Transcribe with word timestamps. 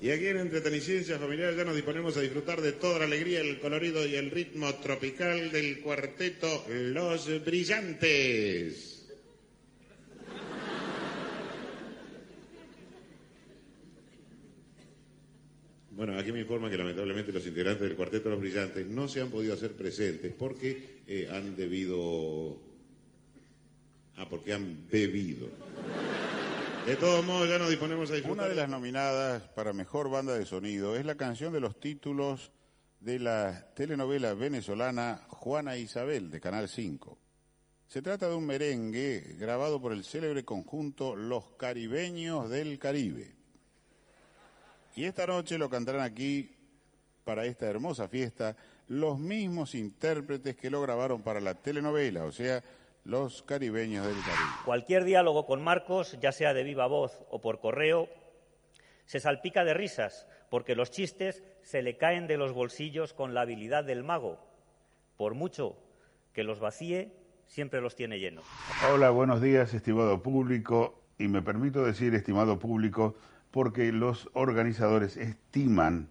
Y 0.00 0.10
aquí 0.10 0.28
en 0.28 0.36
Entreteniciencia 0.38 1.18
Familiar 1.18 1.56
ya 1.56 1.64
nos 1.64 1.74
disponemos 1.74 2.16
a 2.16 2.20
disfrutar 2.20 2.60
de 2.60 2.72
toda 2.72 3.00
la 3.00 3.06
alegría, 3.06 3.40
el 3.40 3.58
colorido 3.58 4.06
y 4.06 4.14
el 4.14 4.30
ritmo 4.30 4.72
tropical 4.76 5.50
del 5.50 5.80
cuarteto 5.80 6.64
Los 6.68 7.44
Brillantes. 7.44 8.98
Bueno, 15.98 16.16
aquí 16.16 16.30
me 16.30 16.38
informan 16.38 16.70
que 16.70 16.78
lamentablemente 16.78 17.32
los 17.32 17.44
integrantes 17.44 17.88
del 17.88 17.96
Cuarteto 17.96 18.30
Los 18.30 18.38
Brillantes 18.38 18.86
no 18.86 19.08
se 19.08 19.20
han 19.20 19.30
podido 19.30 19.54
hacer 19.54 19.72
presentes 19.72 20.32
porque 20.38 21.00
eh, 21.08 21.28
han 21.28 21.56
debido... 21.56 22.56
Ah, 24.14 24.28
porque 24.30 24.52
han 24.52 24.88
bebido. 24.88 25.48
De 26.86 26.96
todos 26.96 27.24
modos, 27.24 27.48
ya 27.48 27.58
nos 27.58 27.68
disponemos 27.68 28.10
a 28.10 28.14
disfrutar. 28.14 28.38
Una 28.38 28.48
de 28.48 28.54
las 28.54 28.68
nominadas 28.68 29.42
para 29.50 29.72
Mejor 29.72 30.10
Banda 30.10 30.34
de 30.34 30.46
Sonido 30.46 30.96
es 30.96 31.04
la 31.04 31.16
canción 31.16 31.52
de 31.52 31.60
los 31.60 31.78
títulos 31.78 32.50
de 33.00 33.18
la 33.18 33.68
telenovela 33.74 34.34
venezolana 34.34 35.26
Juana 35.28 35.76
Isabel 35.76 36.30
de 36.30 36.40
Canal 36.40 36.68
5. 36.68 37.18
Se 37.88 38.02
trata 38.02 38.28
de 38.28 38.34
un 38.34 38.46
merengue 38.46 39.36
grabado 39.38 39.80
por 39.80 39.92
el 39.92 40.04
célebre 40.04 40.44
conjunto 40.44 41.14
Los 41.14 41.50
Caribeños 41.56 42.50
del 42.50 42.78
Caribe. 42.78 43.34
Y 44.96 45.04
esta 45.04 45.26
noche 45.26 45.58
lo 45.58 45.70
cantarán 45.70 46.02
aquí 46.02 46.50
para 47.24 47.44
esta 47.44 47.66
hermosa 47.66 48.08
fiesta 48.08 48.56
los 48.88 49.18
mismos 49.18 49.74
intérpretes 49.74 50.56
que 50.56 50.70
lo 50.70 50.80
grabaron 50.80 51.22
para 51.22 51.40
la 51.40 51.54
telenovela, 51.54 52.24
o 52.24 52.32
sea, 52.32 52.62
los 53.08 53.42
caribeños 53.42 54.04
del 54.04 54.16
Caribe. 54.16 54.50
Cualquier 54.66 55.04
diálogo 55.04 55.46
con 55.46 55.64
Marcos, 55.64 56.18
ya 56.20 56.30
sea 56.30 56.52
de 56.52 56.62
viva 56.62 56.86
voz 56.86 57.24
o 57.30 57.40
por 57.40 57.58
correo, 57.58 58.06
se 59.06 59.18
salpica 59.18 59.64
de 59.64 59.72
risas, 59.72 60.26
porque 60.50 60.74
los 60.74 60.90
chistes 60.90 61.42
se 61.62 61.80
le 61.80 61.96
caen 61.96 62.26
de 62.26 62.36
los 62.36 62.52
bolsillos 62.52 63.14
con 63.14 63.32
la 63.32 63.40
habilidad 63.40 63.82
del 63.82 64.04
mago. 64.04 64.38
Por 65.16 65.32
mucho 65.32 65.78
que 66.34 66.44
los 66.44 66.60
vacíe, 66.60 67.10
siempre 67.46 67.80
los 67.80 67.96
tiene 67.96 68.18
llenos. 68.18 68.44
Hola, 68.92 69.08
buenos 69.08 69.40
días, 69.40 69.72
estimado 69.72 70.22
público, 70.22 71.00
y 71.16 71.28
me 71.28 71.40
permito 71.40 71.82
decir, 71.82 72.14
estimado 72.14 72.58
público, 72.58 73.16
porque 73.50 73.90
los 73.90 74.28
organizadores 74.34 75.16
estiman 75.16 76.10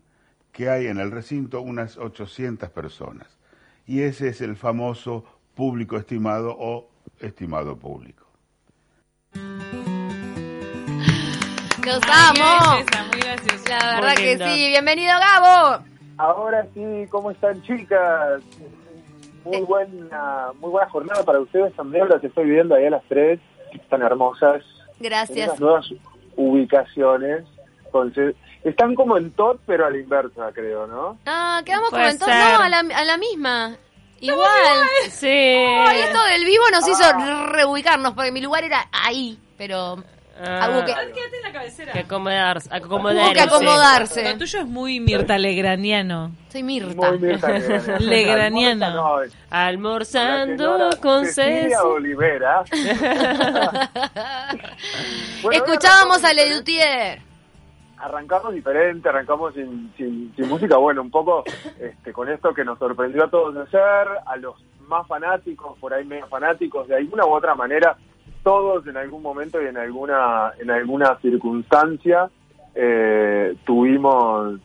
que 0.51 0.69
hay 0.69 0.87
en 0.87 0.97
el 0.97 1.11
recinto 1.11 1.61
unas 1.61 1.97
800 1.97 2.71
personas. 2.71 3.37
Y 3.85 4.01
ese 4.01 4.29
es 4.29 4.41
el 4.41 4.57
famoso 4.57 5.36
público 5.57 5.97
estimado 5.97 6.55
o 6.57 6.87
estimado 7.19 7.75
público. 7.75 8.23
¡Nos 11.83 11.99
vamos! 12.01 12.79
Está 12.81 13.03
muy 13.05 13.19
gracioso. 13.19 13.63
La 13.69 13.95
verdad 13.95 14.13
Muy 14.15 14.15
que 14.23 14.37
sí. 14.37 14.67
Bienvenido, 14.69 15.13
Gabo. 15.19 15.83
Ahora 16.17 16.67
sí, 16.75 17.05
¿cómo 17.09 17.31
están 17.31 17.59
chicas? 17.63 18.43
Muy 19.45 19.61
buena, 19.61 20.51
muy 20.59 20.69
buena 20.69 20.89
jornada 20.91 21.23
para 21.23 21.39
ustedes 21.39 21.73
también, 21.75 22.07
las 22.07 22.23
estoy 22.23 22.49
viendo 22.49 22.75
ahí 22.75 22.85
a 22.85 22.89
las 22.91 23.03
tres, 23.07 23.39
tan 23.89 24.03
hermosas. 24.03 24.63
En 24.99 25.03
Gracias. 25.05 25.47
unas 25.47 25.59
nuevas 25.59 25.85
ubicaciones. 26.35 27.45
Entonces, 27.85 28.35
están 28.63 28.93
como 28.93 29.17
en 29.17 29.31
tot, 29.31 29.59
pero 29.65 29.87
a 29.87 29.89
la 29.89 29.97
inversa, 29.97 30.51
creo, 30.53 30.85
¿no? 30.85 31.17
Ah, 31.25 31.61
quedamos 31.65 31.89
como 31.89 32.01
Puede 32.01 32.11
entonces. 32.11 32.37
ser. 32.37 32.53
No, 32.53 32.61
a 32.63 32.69
la, 32.69 32.79
a 32.79 33.05
la 33.05 33.17
misma. 33.17 33.77
Igual. 34.19 34.77
Sí. 35.11 35.27
Ay, 35.27 35.99
esto 36.01 36.23
del 36.25 36.45
vivo 36.45 36.63
nos 36.71 36.87
hizo 36.87 37.03
Ah. 37.03 37.47
reubicarnos, 37.51 38.13
porque 38.13 38.31
mi 38.31 38.41
lugar 38.41 38.63
era 38.63 38.87
ahí, 38.91 39.37
pero 39.57 40.03
Ah, 40.39 40.69
hubo 40.69 40.81
que, 40.85 40.93
quédate 40.93 41.37
en 41.37 41.41
la 41.43 41.51
cabecera. 41.51 41.93
que 41.93 41.99
acomodarse. 41.99 42.69
hubo 42.69 42.77
que 42.77 42.85
acomodarse. 42.85 43.41
acomodarse. 43.41 44.23
Lo 44.33 44.37
tuyo 44.37 44.59
es 44.59 44.65
muy 44.67 44.99
Mirta 44.99 45.37
Legraniano. 45.39 46.31
Soy 46.51 46.61
Mirta. 46.63 47.09
Muy 47.09 47.17
Mirta. 47.19 47.47
Legraniano. 47.99 49.19
Almorzando 49.49 50.89
con 51.01 51.25
Cecilia 51.25 51.77
Ceci. 51.77 51.87
Olivera. 51.87 52.63
Bueno, 55.41 55.63
Escuchábamos 55.65 56.23
a 56.23 56.33
Ledutier. 56.33 57.21
Arrancamos 57.97 58.53
diferente, 58.53 59.09
arrancamos 59.09 59.53
sin, 59.53 59.91
sin, 59.97 60.33
sin 60.35 60.47
música, 60.47 60.77
bueno, 60.77 61.01
un 61.01 61.11
poco 61.11 61.43
este, 61.79 62.13
con 62.13 62.29
esto 62.29 62.53
que 62.53 62.63
nos 62.63 62.79
sorprendió 62.79 63.23
a 63.23 63.29
todos 63.29 63.55
de 63.55 63.65
ser, 63.67 64.07
a 64.25 64.35
los 64.37 64.55
más 64.87 65.07
fanáticos, 65.07 65.77
por 65.79 65.93
ahí 65.93 66.05
menos 66.05 66.29
fanáticos, 66.29 66.87
de 66.87 66.95
alguna 66.95 67.25
u 67.25 67.33
otra 67.33 67.55
manera, 67.55 67.97
todos 68.43 68.87
en 68.87 68.97
algún 68.97 69.21
momento 69.21 69.61
y 69.61 69.65
en 69.65 69.77
alguna, 69.77 70.53
en 70.59 70.71
alguna 70.71 71.17
circunstancia 71.21 72.29
eh, 72.75 73.55
tuvimos, 73.65 74.59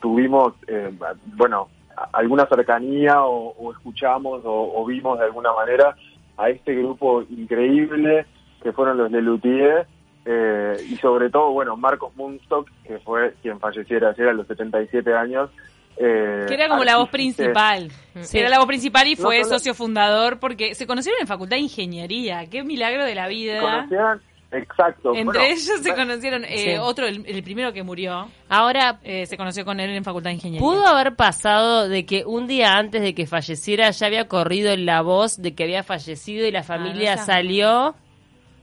tuvimos 0.00 0.54
eh, 0.66 0.90
bueno, 1.36 1.68
alguna 2.12 2.46
cercanía 2.46 3.24
o, 3.24 3.72
escuchamos 3.72 4.42
o, 4.44 4.72
o 4.74 4.84
vimos 4.86 5.18
de 5.18 5.26
alguna 5.26 5.52
manera 5.52 5.94
a 6.36 6.48
este 6.48 6.74
grupo 6.74 7.22
increíble 7.22 8.26
que 8.62 8.72
fueron 8.72 8.96
los 8.96 9.12
de 9.12 9.22
Luthier 9.22 9.86
eh, 10.30 10.76
y 10.90 10.96
sobre 10.96 11.30
todo, 11.30 11.52
bueno, 11.52 11.74
Marcos 11.76 12.14
Munstock, 12.16 12.68
que 12.86 12.98
fue 12.98 13.34
quien 13.40 13.58
falleciera 13.58 14.10
ayer 14.10 14.28
a 14.28 14.32
los 14.34 14.46
77 14.46 15.14
años. 15.14 15.48
eh, 15.96 16.44
Que 16.46 16.54
era 16.54 16.68
como 16.68 16.84
la 16.84 16.98
voz 16.98 17.08
principal. 17.08 17.90
Sí. 18.20 18.38
Era 18.38 18.50
la 18.50 18.58
voz 18.58 18.66
principal 18.66 19.06
y 19.08 19.16
fue 19.16 19.38
No 19.38 19.44
solo- 19.44 19.58
socio 19.58 19.74
fundador 19.74 20.38
porque 20.38 20.74
se 20.74 20.86
conocieron 20.86 21.20
en 21.20 21.26
Facultad 21.26 21.56
de 21.56 21.62
Ingeniería. 21.62 22.44
Qué 22.50 22.62
milagro 22.62 23.04
de 23.04 23.14
la 23.14 23.26
vida. 23.26 23.60
Conocían, 23.60 24.20
exacto. 24.52 25.10
Entre 25.14 25.24
bueno, 25.24 25.40
ellos 25.44 25.80
se 25.82 25.94
conocieron. 25.94 26.44
eh, 26.44 26.58
Sí. 26.58 26.70
Otro, 26.78 27.06
el, 27.06 27.24
el 27.26 27.42
primero 27.42 27.72
que 27.72 27.82
murió, 27.82 28.28
Ahora, 28.50 28.98
eh, 29.02 29.24
se 29.26 29.36
conoció 29.36 29.64
con 29.64 29.80
él 29.80 29.90
en 29.90 30.04
Facultad 30.04 30.30
de 30.30 30.34
Ingeniería. 30.34 30.60
¿pudo 30.66 30.86
haber 30.86 31.16
pasado 31.16 31.88
de 31.88 32.04
que 32.06 32.24
un 32.26 32.46
día 32.46 32.76
antes 32.76 33.00
de 33.02 33.14
que 33.14 33.26
falleciera 33.26 33.90
ya 33.90 34.06
había 34.06 34.28
corrido 34.28 34.76
la 34.76 35.00
voz 35.02 35.40
de 35.40 35.54
que 35.54 35.64
había 35.64 35.82
fallecido 35.82 36.46
y 36.46 36.50
la 36.50 36.62
familia 36.62 37.14
Ah, 37.14 37.16
no 37.16 37.22
sabía. 37.24 37.34
salió? 37.34 37.94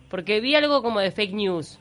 Porque 0.10 0.40
vi 0.42 0.56
algo 0.56 0.82
como 0.82 1.00
de 1.00 1.12
fake 1.12 1.34
news. 1.34 1.80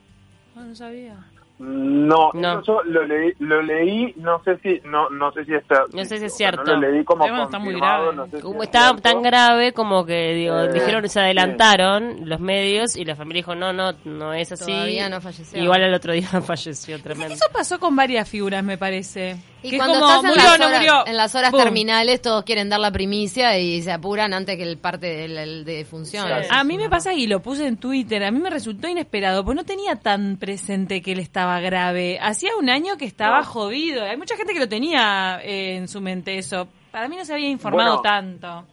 Ah, 0.56 0.60
no 0.64 0.74
sabía. 0.74 1.16
No, 1.56 2.30
No. 2.34 2.62
yo 2.64 2.82
lo 2.82 3.04
leí, 3.06 3.32
lo 3.38 3.62
leí, 3.62 4.12
no 4.16 4.42
sé 4.42 4.58
si, 4.58 4.80
no, 4.88 5.08
no 5.10 5.30
sé 5.32 5.44
si 5.44 5.54
está, 5.54 5.84
No 5.92 6.04
sé 6.04 6.18
si 6.18 6.24
es 6.24 6.32
o 6.32 6.36
sea, 6.36 6.50
cierto. 6.50 6.64
No 6.64 6.80
lo 6.80 6.90
leí 6.90 7.04
como 7.04 7.20
bueno, 7.20 7.44
está 7.44 7.58
muy 7.60 7.74
grave. 7.74 8.12
no 8.14 8.26
sé 8.26 8.36
si 8.38 8.42
Como 8.42 8.60
es 8.62 8.68
estaba 8.68 8.98
tan 9.00 9.22
grave 9.22 9.72
como 9.72 10.04
que 10.04 10.34
digo, 10.34 10.58
Eh, 10.62 10.72
dijeron 10.72 11.08
se 11.08 11.20
adelantaron 11.20 12.28
los 12.28 12.40
medios 12.40 12.96
y 12.96 13.04
la 13.04 13.14
familia 13.14 13.38
dijo 13.38 13.54
no 13.54 13.72
no 13.72 13.92
no 14.04 14.34
es 14.34 14.50
así 14.50 14.64
Todavía 14.72 15.08
no 15.08 15.20
falleció. 15.20 15.62
igual 15.62 15.84
al 15.84 15.94
otro 15.94 16.12
día 16.12 16.26
falleció 16.44 17.00
tremendo 17.00 17.34
Eso 17.34 17.46
pasó 17.52 17.78
con 17.78 17.94
varias 17.94 18.28
figuras, 18.28 18.64
me 18.64 18.76
parece. 18.76 19.36
Y 19.64 19.70
que 19.70 19.76
es 19.76 19.82
cuando 19.82 19.98
como, 19.98 20.12
estás 20.12 20.24
en 20.24 20.28
murió, 20.30 20.44
las, 20.44 20.58
no 20.58 20.66
horas, 20.66 20.78
murió. 20.78 21.06
en 21.06 21.16
las 21.16 21.34
horas 21.34 21.50
Boom. 21.50 21.62
terminales, 21.62 22.22
todos 22.22 22.44
quieren 22.44 22.68
dar 22.68 22.80
la 22.80 22.92
primicia 22.92 23.58
y 23.58 23.82
se 23.82 23.92
apuran 23.92 24.34
antes 24.34 24.56
que 24.56 24.62
el 24.62 24.78
parte 24.78 25.06
del, 25.06 25.38
el 25.38 25.64
de 25.64 25.84
función. 25.84 26.28
Sí. 26.42 26.48
A 26.50 26.64
mí 26.64 26.76
me 26.76 26.88
pasa 26.88 27.14
y 27.14 27.26
lo 27.26 27.40
puse 27.40 27.66
en 27.66 27.78
Twitter, 27.78 28.22
a 28.22 28.30
mí 28.30 28.38
me 28.38 28.50
resultó 28.50 28.88
inesperado, 28.88 29.44
porque 29.44 29.56
no 29.56 29.64
tenía 29.64 29.96
tan 29.96 30.36
presente 30.36 31.00
que 31.02 31.12
él 31.12 31.18
estaba 31.18 31.60
grave. 31.60 32.18
Hacía 32.20 32.50
un 32.60 32.68
año 32.68 32.96
que 32.98 33.06
estaba 33.06 33.42
jodido. 33.42 34.04
Hay 34.04 34.16
mucha 34.16 34.36
gente 34.36 34.52
que 34.52 34.60
lo 34.60 34.68
tenía 34.68 35.40
eh, 35.42 35.76
en 35.76 35.88
su 35.88 36.00
mente 36.00 36.38
eso. 36.38 36.68
Para 36.92 37.08
mí 37.08 37.16
no 37.16 37.24
se 37.24 37.32
había 37.34 37.48
informado 37.48 38.00
Bueno, 38.00 38.02
tanto. 38.02 38.66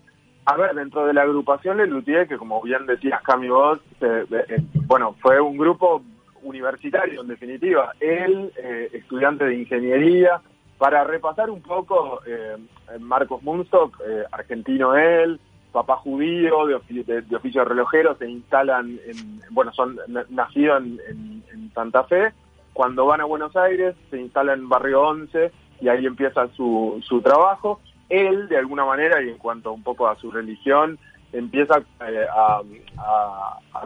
A 0.46 0.58
ver, 0.58 0.74
dentro 0.74 1.06
de 1.06 1.14
la 1.14 1.22
agrupación 1.22 1.78
Lelutier, 1.78 2.28
que 2.28 2.38
como 2.38 2.62
bien 2.62 2.86
decías 2.86 3.22
Cami 3.24 3.48
vos, 3.48 3.80
eh, 4.02 4.26
eh, 4.30 4.62
bueno, 4.88 5.16
fue 5.22 5.40
un 5.40 5.58
grupo 5.58 6.02
universitario 6.44 7.22
en 7.22 7.28
definitiva, 7.28 7.94
él, 8.00 8.52
eh, 8.58 8.90
estudiante 8.94 9.46
de 9.46 9.56
ingeniería, 9.56 10.42
para 10.82 11.04
repasar 11.04 11.52
un 11.52 11.62
poco, 11.62 12.22
eh, 12.26 12.58
Marcos 13.00 13.44
Munstock, 13.44 14.00
eh, 14.04 14.24
argentino 14.32 14.96
él, 14.96 15.40
papá 15.72 15.98
judío, 15.98 16.66
de, 16.66 16.76
ofi- 16.76 17.06
de- 17.06 17.36
oficio 17.36 17.64
relojero, 17.64 18.16
se 18.18 18.28
instalan, 18.28 19.00
en, 19.06 19.42
bueno, 19.52 19.72
son 19.74 20.00
na- 20.08 20.26
nacido 20.30 20.78
en, 20.78 21.00
en- 21.08 21.44
Santa 21.76 22.04
Fe, 22.06 22.34
cuando 22.74 23.06
van 23.06 23.22
a 23.22 23.26
Buenos 23.26 23.56
Aires 23.56 23.96
se 24.10 24.20
instala 24.20 24.54
en 24.54 24.68
Barrio 24.68 25.04
11 25.04 25.52
y 25.82 25.88
ahí 25.88 26.08
empieza 26.08 26.48
su, 26.56 27.00
su 27.08 27.22
trabajo. 27.22 27.80
Él, 28.10 28.48
de 28.50 28.58
alguna 28.58 28.84
manera, 28.84 29.22
y 29.22 29.30
en 29.30 29.38
cuanto 29.38 29.72
un 29.72 29.84
poco 29.84 30.08
a 30.08 30.16
su 30.16 30.32
religión, 30.32 30.98
empieza 31.32 31.78
eh, 32.08 32.26
a 32.34 32.62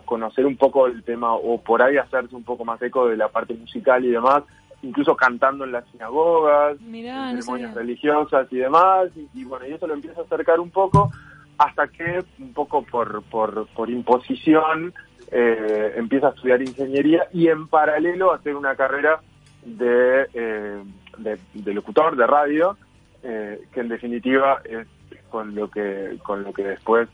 conocer 0.05 0.45
un 0.45 0.55
poco 0.57 0.87
el 0.87 1.03
tema, 1.03 1.33
o 1.33 1.59
por 1.61 1.81
ahí 1.81 1.97
hacerse 1.97 2.35
un 2.35 2.43
poco 2.43 2.63
más 2.65 2.81
eco 2.81 3.07
de 3.07 3.17
la 3.17 3.27
parte 3.27 3.53
musical 3.53 4.03
y 4.05 4.09
demás, 4.11 4.43
incluso 4.85 5.15
cantando 5.15 5.65
en 5.65 5.71
las 5.71 5.85
sinagogas, 5.89 6.79
Mirá, 6.81 7.29
en 7.29 7.35
no 7.35 7.41
ceremonias 7.41 7.73
religiosas 7.73 8.47
y 8.51 8.57
demás, 8.57 9.09
y, 9.15 9.27
y 9.33 9.43
bueno, 9.43 9.65
y 9.67 9.73
eso 9.73 9.87
lo 9.87 9.93
empieza 9.93 10.21
a 10.21 10.23
acercar 10.23 10.59
un 10.59 10.69
poco, 10.69 11.11
hasta 11.57 11.87
que 11.87 12.23
un 12.39 12.53
poco 12.53 12.83
por, 12.83 13.23
por, 13.23 13.67
por 13.67 13.89
imposición 13.89 14.93
eh, 15.31 15.93
empieza 15.95 16.27
a 16.27 16.29
estudiar 16.31 16.61
ingeniería 16.61 17.27
y 17.33 17.47
en 17.47 17.67
paralelo 17.67 18.31
a 18.31 18.35
hacer 18.35 18.55
una 18.55 18.75
carrera 18.75 19.21
de, 19.63 20.27
eh, 20.33 20.83
de, 21.17 21.39
de 21.53 21.73
locutor 21.73 22.15
de 22.15 22.27
radio, 22.27 22.77
eh, 23.23 23.61
que 23.71 23.79
en 23.79 23.89
definitiva 23.89 24.61
es 24.63 24.87
con 25.29 25.55
lo 25.55 25.69
que, 25.69 26.17
con 26.23 26.43
lo 26.43 26.53
que 26.53 26.63
después 26.63 27.09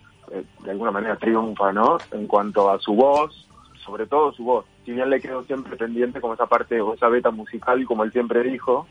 de 0.63 0.71
alguna 0.71 0.91
manera 0.91 1.17
triunfa, 1.17 1.73
¿no? 1.73 1.97
En 2.11 2.25
cuanto 2.25 2.69
a 2.69 2.79
su 2.79 2.93
voz, 2.93 3.47
sobre 3.85 4.05
todo 4.07 4.31
su 4.31 4.43
voz. 4.43 4.65
Si 4.85 4.91
bien 4.91 5.09
le 5.09 5.19
quedó 5.21 5.43
siempre 5.43 5.75
pendiente 5.77 6.19
como 6.21 6.33
esa 6.33 6.45
parte 6.47 6.79
o 6.81 6.93
esa 6.93 7.07
beta 7.09 7.31
musical, 7.31 7.83
como 7.85 8.03
él 8.03 8.11
siempre 8.11 8.43
dijo. 8.43 8.87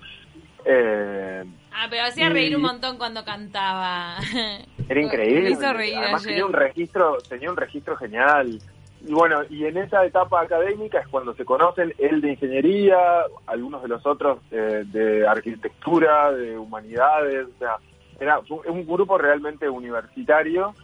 Eh, 0.65 1.45
Ah, 1.73 1.87
pero 1.89 2.03
hacía 2.05 2.27
Y- 2.27 2.33
reír 2.33 2.57
un 2.57 2.63
montón 2.63 2.99
cuando 2.99 3.25
cantaba. 3.25 4.17
Era 4.89 5.01
increíble. 5.01 5.43
Me 5.43 5.51
hizo 5.51 5.73
reír 5.73 5.97
Además 5.97 6.23
ayer. 6.23 6.33
tenía 6.35 6.47
un 6.47 6.53
registro, 6.53 7.17
tenía 7.29 7.51
un 7.51 7.57
registro 7.57 7.97
genial. 7.97 8.59
Y 9.07 9.13
bueno, 9.15 9.39
y 9.49 9.65
en 9.65 9.79
esa 9.79 10.05
etapa 10.05 10.43
académica 10.43 10.99
es 11.01 11.09
cuando 11.09 11.33
se 11.35 11.45
conocen 11.47 11.95
él 11.99 12.21
de 12.21 12.33
ingeniería, 12.33 12.99
algunos 13.47 13.81
de 13.83 13.89
los 13.89 14.05
otros 14.05 14.41
eh, 14.51 14.83
de 14.87 15.27
arquitectura, 15.27 16.33
de 16.33 16.59
humanidades, 16.59 17.47
o 17.55 17.59
sea, 17.59 17.77
era 18.19 18.41
un 18.67 18.85
grupo 18.87 19.17
realmente 19.17 19.67
universitario 19.71 20.75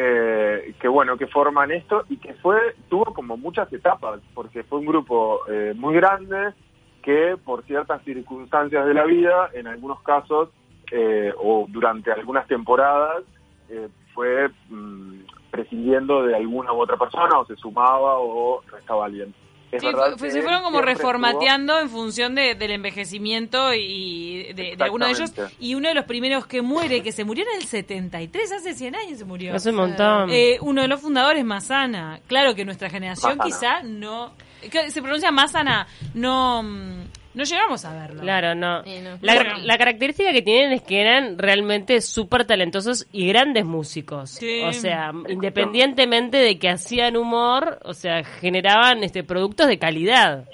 eh, 0.00 0.74
que 0.80 0.86
bueno, 0.86 1.16
que 1.16 1.26
forman 1.26 1.72
esto 1.72 2.04
y 2.08 2.18
que 2.18 2.32
fue 2.34 2.76
tuvo 2.88 3.06
como 3.06 3.36
muchas 3.36 3.72
etapas, 3.72 4.20
porque 4.32 4.62
fue 4.62 4.78
un 4.78 4.86
grupo 4.86 5.40
eh, 5.48 5.74
muy 5.76 5.92
grande 5.96 6.54
que 7.02 7.36
por 7.44 7.64
ciertas 7.64 8.00
circunstancias 8.04 8.86
de 8.86 8.94
la 8.94 9.04
vida, 9.04 9.50
en 9.54 9.66
algunos 9.66 10.00
casos 10.02 10.50
eh, 10.92 11.32
o 11.36 11.66
durante 11.68 12.12
algunas 12.12 12.46
temporadas, 12.46 13.24
eh, 13.68 13.88
fue 14.14 14.48
mm, 14.68 15.22
prescindiendo 15.50 16.22
de 16.22 16.36
alguna 16.36 16.72
u 16.72 16.80
otra 16.80 16.96
persona 16.96 17.36
o 17.36 17.44
se 17.46 17.56
sumaba 17.56 18.20
o 18.20 18.62
restaba 18.70 19.06
alguien. 19.06 19.34
Es 19.70 19.80
Sí, 19.82 19.86
verdad 19.86 20.10
fue- 20.10 20.18
fue- 20.18 20.28
que 20.28 20.32
se 20.32 20.42
fueron 20.42 20.62
como 20.62 20.80
reformateando 20.80 21.78
en 21.78 21.90
función 21.90 22.34
de- 22.34 22.54
del 22.54 22.70
envejecimiento 22.70 23.74
y 23.74 24.52
de, 24.54 24.76
de 24.76 24.84
alguno 24.84 25.04
de 25.06 25.12
ellos. 25.12 25.30
Y 25.60 25.74
uno 25.74 25.88
de 25.88 25.94
los 25.94 26.04
primeros 26.06 26.46
que 26.46 26.62
muere, 26.62 27.02
que 27.02 27.12
se 27.12 27.24
murió 27.24 27.44
en 27.54 27.60
el 27.60 27.66
73, 27.66 28.50
hace 28.52 28.74
100 28.74 28.96
años 28.96 29.18
se 29.18 29.24
murió. 29.26 29.54
Es 29.54 29.66
un 29.66 29.74
montón. 29.76 30.30
Eh, 30.30 30.56
uno 30.62 30.80
de 30.82 30.88
los 30.88 31.00
fundadores, 31.00 31.44
Mazana. 31.44 32.20
Claro 32.26 32.54
que 32.54 32.64
nuestra 32.64 32.88
generación 32.88 33.38
quizá 33.44 33.82
no... 33.82 34.32
que 34.70 34.90
Se 34.90 35.02
pronuncia 35.02 35.30
Mazana, 35.30 35.86
no, 36.14 36.62
mm, 36.62 37.02
no 37.38 37.44
llegamos 37.44 37.84
a 37.84 37.94
verlo. 37.94 38.20
Claro, 38.20 38.56
no. 38.56 38.82
Sí, 38.82 38.98
no. 39.00 39.10
La, 39.22 39.34
Bueno. 39.36 39.54
la 39.62 39.78
característica 39.78 40.32
que 40.32 40.42
tienen 40.42 40.72
es 40.72 40.82
que 40.82 41.00
eran 41.00 41.38
realmente 41.38 42.00
súper 42.00 42.44
talentosos 42.44 43.06
y 43.12 43.28
grandes 43.28 43.64
músicos. 43.64 44.30
Sí. 44.30 44.62
O 44.64 44.72
sea, 44.72 45.12
independientemente 45.28 46.36
de 46.36 46.58
que 46.58 46.68
hacían 46.68 47.16
humor, 47.16 47.78
o 47.84 47.94
sea, 47.94 48.24
generaban 48.24 49.04
este 49.04 49.22
productos 49.22 49.68
de 49.68 49.78
calidad. 49.78 50.48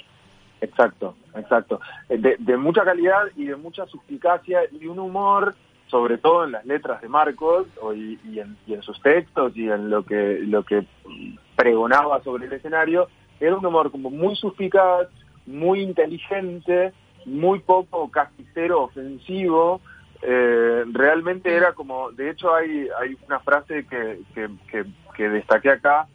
Exacto, 0.61 1.17
exacto. 1.35 1.81
Eh, 2.11 2.19
De, 2.19 2.37
de 2.39 2.57
mucha 2.59 2.85
calidad 2.85 3.23
y 3.35 3.47
de 3.47 3.57
mucha 3.57 3.87
suspicacia 3.87 4.61
y 4.79 4.87
un 4.87 4.99
humor, 4.99 5.55
sobre 5.87 6.19
todo 6.19 6.45
en 6.45 6.53
las 6.53 6.67
letras 6.67 7.01
de 7.01 7.09
Marcos 7.09 7.67
o 7.81 7.95
y, 7.95 8.19
y 8.31 8.41
en, 8.41 8.59
y 8.67 8.75
en 8.75 8.83
sus 8.83 9.01
textos 9.01 9.57
y 9.57 9.71
en 9.71 9.89
lo 9.89 10.05
que 10.05 10.39
lo 10.43 10.63
que 10.65 10.85
pregonaba 11.57 12.23
sobre 12.23 12.45
el 12.45 12.53
escenario, 12.53 13.09
era 13.41 13.57
un 13.57 13.65
humor 13.65 13.91
como 13.91 14.11
muy 14.11 14.37
suspicaz, 14.37 15.09
muy 15.47 15.81
inteligente, 15.81 16.93
muy 17.27 17.61
poco 17.61 18.11
casi 18.11 18.47
cero 18.55 18.83
ofensivo. 18.83 19.81
Eh, 20.23 20.85
realmente 20.93 21.55
era 21.55 21.73
como, 21.73 22.11
de 22.13 22.31
hecho 22.31 22.55
hay, 22.55 22.89
hay 23.01 23.17
una 23.27 23.41
frase 23.41 23.87
que, 23.87 24.21
que, 24.35 24.49
que, 24.71 24.85
que 25.15 25.29
destaqué 25.29 25.71
acá, 25.71 26.07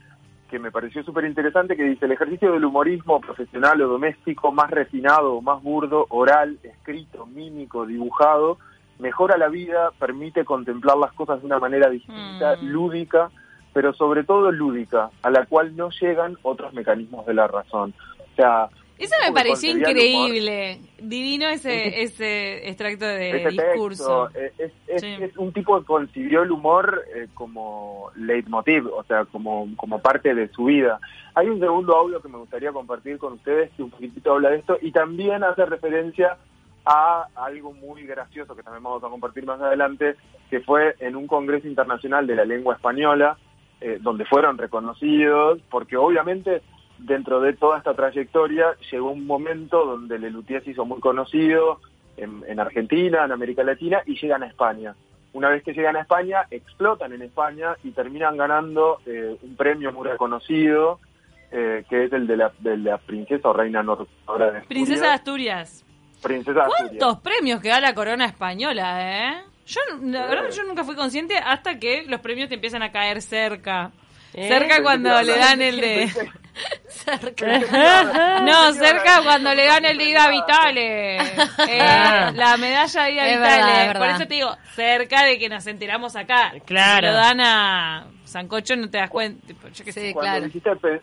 que 0.50 0.58
me 0.58 0.72
pareció 0.72 1.04
súper 1.04 1.26
interesante, 1.26 1.76
que 1.76 1.84
dice, 1.84 2.06
el 2.06 2.14
ejercicio 2.14 2.52
del 2.52 2.66
humorismo 2.66 3.22
profesional 3.22 3.80
o 3.84 3.88
doméstico, 3.88 4.52
más 4.52 4.72
refinado 4.72 5.36
o 5.36 5.42
más 5.42 5.62
burdo, 5.62 6.08
oral, 6.10 6.58
escrito, 6.64 7.28
mímico, 7.28 7.86
dibujado, 7.86 8.58
mejora 8.98 9.38
la 9.38 9.48
vida, 9.48 9.92
permite 10.00 10.44
contemplar 10.46 10.98
las 10.98 11.14
cosas 11.14 11.40
de 11.42 11.46
una 11.46 11.60
manera 11.60 11.88
distinta, 11.90 12.56
Mm. 12.56 12.66
lúdica, 12.66 13.30
pero 13.74 13.94
sobre 13.94 14.24
todo 14.24 14.52
lúdica, 14.52 15.12
a 15.22 15.30
la 15.30 15.46
cual 15.46 15.76
no 15.76 15.90
llegan 15.92 16.36
otros 16.42 16.74
mecanismos 16.74 17.28
de 17.28 17.36
la 17.36 17.48
razón. 17.48 17.94
O 18.20 18.36
sea, 18.36 18.70
Eso 19.00 19.16
me 19.26 19.32
pareció 19.34 19.72
increíble. 19.72 20.80
Divino 21.02 21.48
ese, 21.48 22.02
ese 22.04 22.68
extracto 22.68 23.06
de 23.06 23.30
ese 23.30 23.50
discurso. 23.52 24.28
texto 24.34 24.40
eh, 24.40 24.54
es, 24.58 24.72
es- 24.88 25.02
Sí. 25.02 25.08
es 25.22 25.38
un 25.38 25.54
tipo 25.54 25.80
que 25.80 25.86
concibió 25.86 26.42
el 26.44 26.52
humor 26.52 27.04
eh, 27.16 27.28
como 27.34 28.12
leitmotiv, 28.16 28.88
o 28.88 29.04
sea, 29.04 29.26
como, 29.26 29.68
como 29.78 30.00
parte 30.02 30.36
de 30.36 30.50
su 30.50 30.66
vida. 30.66 31.00
Hay 31.36 31.48
un 31.48 31.60
segundo 31.60 31.96
audio 31.96 32.22
que 32.22 32.28
me 32.28 32.38
gustaría 32.38 32.72
compartir 32.74 33.18
con 33.18 33.34
ustedes 33.34 33.72
que 33.78 33.84
un 33.84 33.92
poquitito 33.92 34.34
habla 34.34 34.50
de 34.50 34.58
esto 34.58 34.78
y 34.82 34.92
también 34.92 35.44
hace 35.44 35.66
referencia 35.66 36.38
a 36.86 37.28
algo 37.36 37.72
muy 37.72 38.04
gracioso 38.06 38.56
que 38.56 38.64
también 38.64 38.84
vamos 38.84 39.04
a 39.04 39.10
compartir 39.10 39.46
más 39.46 39.62
adelante, 39.62 40.16
que 40.50 40.60
fue 40.62 40.96
en 41.00 41.16
un 41.16 41.28
Congreso 41.28 41.68
Internacional 41.68 42.26
de 42.28 42.36
la 42.36 42.46
Lengua 42.46 42.76
Española, 42.76 43.38
eh, 43.80 43.98
donde 44.02 44.26
fueron 44.26 44.58
reconocidos, 44.58 45.62
porque 45.70 45.96
obviamente 45.96 46.62
dentro 47.00 47.42
de 47.42 47.54
toda 47.54 47.78
esta 47.78 47.94
trayectoria 47.94 48.76
llegó 48.92 49.12
un 49.12 49.26
momento 49.26 49.86
donde 49.86 50.20
Lelutier 50.20 50.64
se 50.64 50.72
hizo 50.72 50.86
muy 50.86 51.00
conocido 51.00 51.80
en, 52.18 52.44
en 52.48 52.60
Argentina, 52.60 53.26
en 53.26 53.32
América 53.32 53.64
Latina, 53.64 54.02
y 54.06 54.20
llegan 54.20 54.44
a 54.44 54.48
España. 54.48 54.96
Una 55.32 55.50
vez 55.50 55.64
que 55.64 55.74
llegan 55.74 55.96
a 55.96 56.02
España, 56.02 56.46
explotan 56.50 57.14
en 57.14 57.22
España 57.22 57.76
y 57.84 57.92
terminan 57.92 58.36
ganando 58.36 59.00
eh, 59.06 59.38
un 59.42 59.56
premio 59.56 59.92
muy 59.92 60.08
reconocido, 60.08 61.00
eh, 61.52 61.84
que 61.90 62.06
es 62.06 62.14
el 62.14 62.26
de 62.28 62.38
la, 62.38 62.52
de 62.60 62.78
la 62.78 62.98
princesa 62.98 63.50
o 63.50 63.54
reina 63.54 63.84
norteamericana 63.84 64.60
de 64.60 64.68
Princesa 64.68 65.06
de 65.06 65.12
Asturias. 65.12 65.70
Asturias. 65.70 66.22
Princesa 66.22 66.60
de 66.60 66.66
Asturias. 66.66 66.96
¿Cuántos 67.00 67.22
premios 67.22 67.62
que 67.62 67.70
da 67.70 67.80
la 67.80 67.94
corona 67.94 68.26
española, 68.26 68.86
eh? 69.02 69.44
Yo, 69.68 69.82
la 70.02 70.26
verdad, 70.26 70.50
yo 70.50 70.64
nunca 70.64 70.84
fui 70.84 70.96
consciente 70.96 71.38
hasta 71.38 71.78
que 71.78 72.04
los 72.08 72.22
premios 72.22 72.50
te 72.50 72.56
empiezan 72.56 72.82
a 72.82 72.92
caer 72.92 73.22
cerca. 73.22 73.92
¿Eh? 74.34 74.48
Cerca 74.48 74.82
cuando 74.82 75.22
le 75.22 75.38
dan 75.38 75.62
el 75.62 75.80
de... 75.80 76.10
Cerca. 76.90 78.42
No, 78.42 78.74
cerca 78.74 79.22
cuando 79.24 79.54
le 79.54 79.66
dan 79.66 79.86
el 79.86 79.98
de 79.98 80.04
Ida 80.06 80.30
Vitale. 80.30 81.18
Eh, 81.68 81.80
Ah. 81.82 82.32
la 82.34 82.58
medalla 82.58 83.04
de 83.04 83.12
Ida 83.12 83.28
Es 83.28 83.38
Vitale. 83.38 83.56
verdad, 83.64 83.82
es 83.82 83.88
Por 83.92 84.02
verdad. 84.02 84.16
eso 84.16 84.28
te 84.28 84.34
digo, 84.36 84.58
cerca 84.76 85.24
de 85.24 85.40
que 85.40 85.50
nos 85.50 85.68
enteramos 85.68 86.16
acá. 86.16 86.54
Claro. 86.66 87.08
Si 87.08 87.14
lo 87.14 87.20
dan 87.20 87.42
a 87.42 88.08
Sancocho 88.24 88.76
no 88.76 88.90
te 88.90 88.98
das 88.98 89.10
cuenta. 89.10 89.48
Yo 89.74 89.86
qué 89.86 89.92
sé. 89.92 90.08
Sí, 90.08 90.14
cuando 90.14 90.32
claro. 90.32 90.46
dijiste 90.46 91.02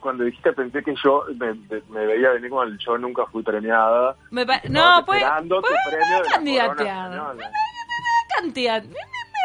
cuando 0.00 0.24
dijiste 0.24 0.52
pensé 0.52 0.82
que 0.82 0.94
yo 1.02 1.24
me, 1.38 1.54
me- 1.88 2.06
veía 2.06 2.28
venir 2.30 2.50
como 2.50 2.62
el 2.62 2.76
yo 2.78 2.98
nunca 2.98 3.24
fui 3.32 3.42
premiada 3.42 4.14
Me 4.30 4.44
no, 4.68 5.02
pues, 5.06 5.18
esperando 5.22 5.62
tu 5.62 5.68
pues 5.68 5.80
premio 5.88 6.16
de 6.18 6.24
la 6.24 6.30
candidateado. 6.30 7.10
corona 7.10 7.32
española. 7.32 8.84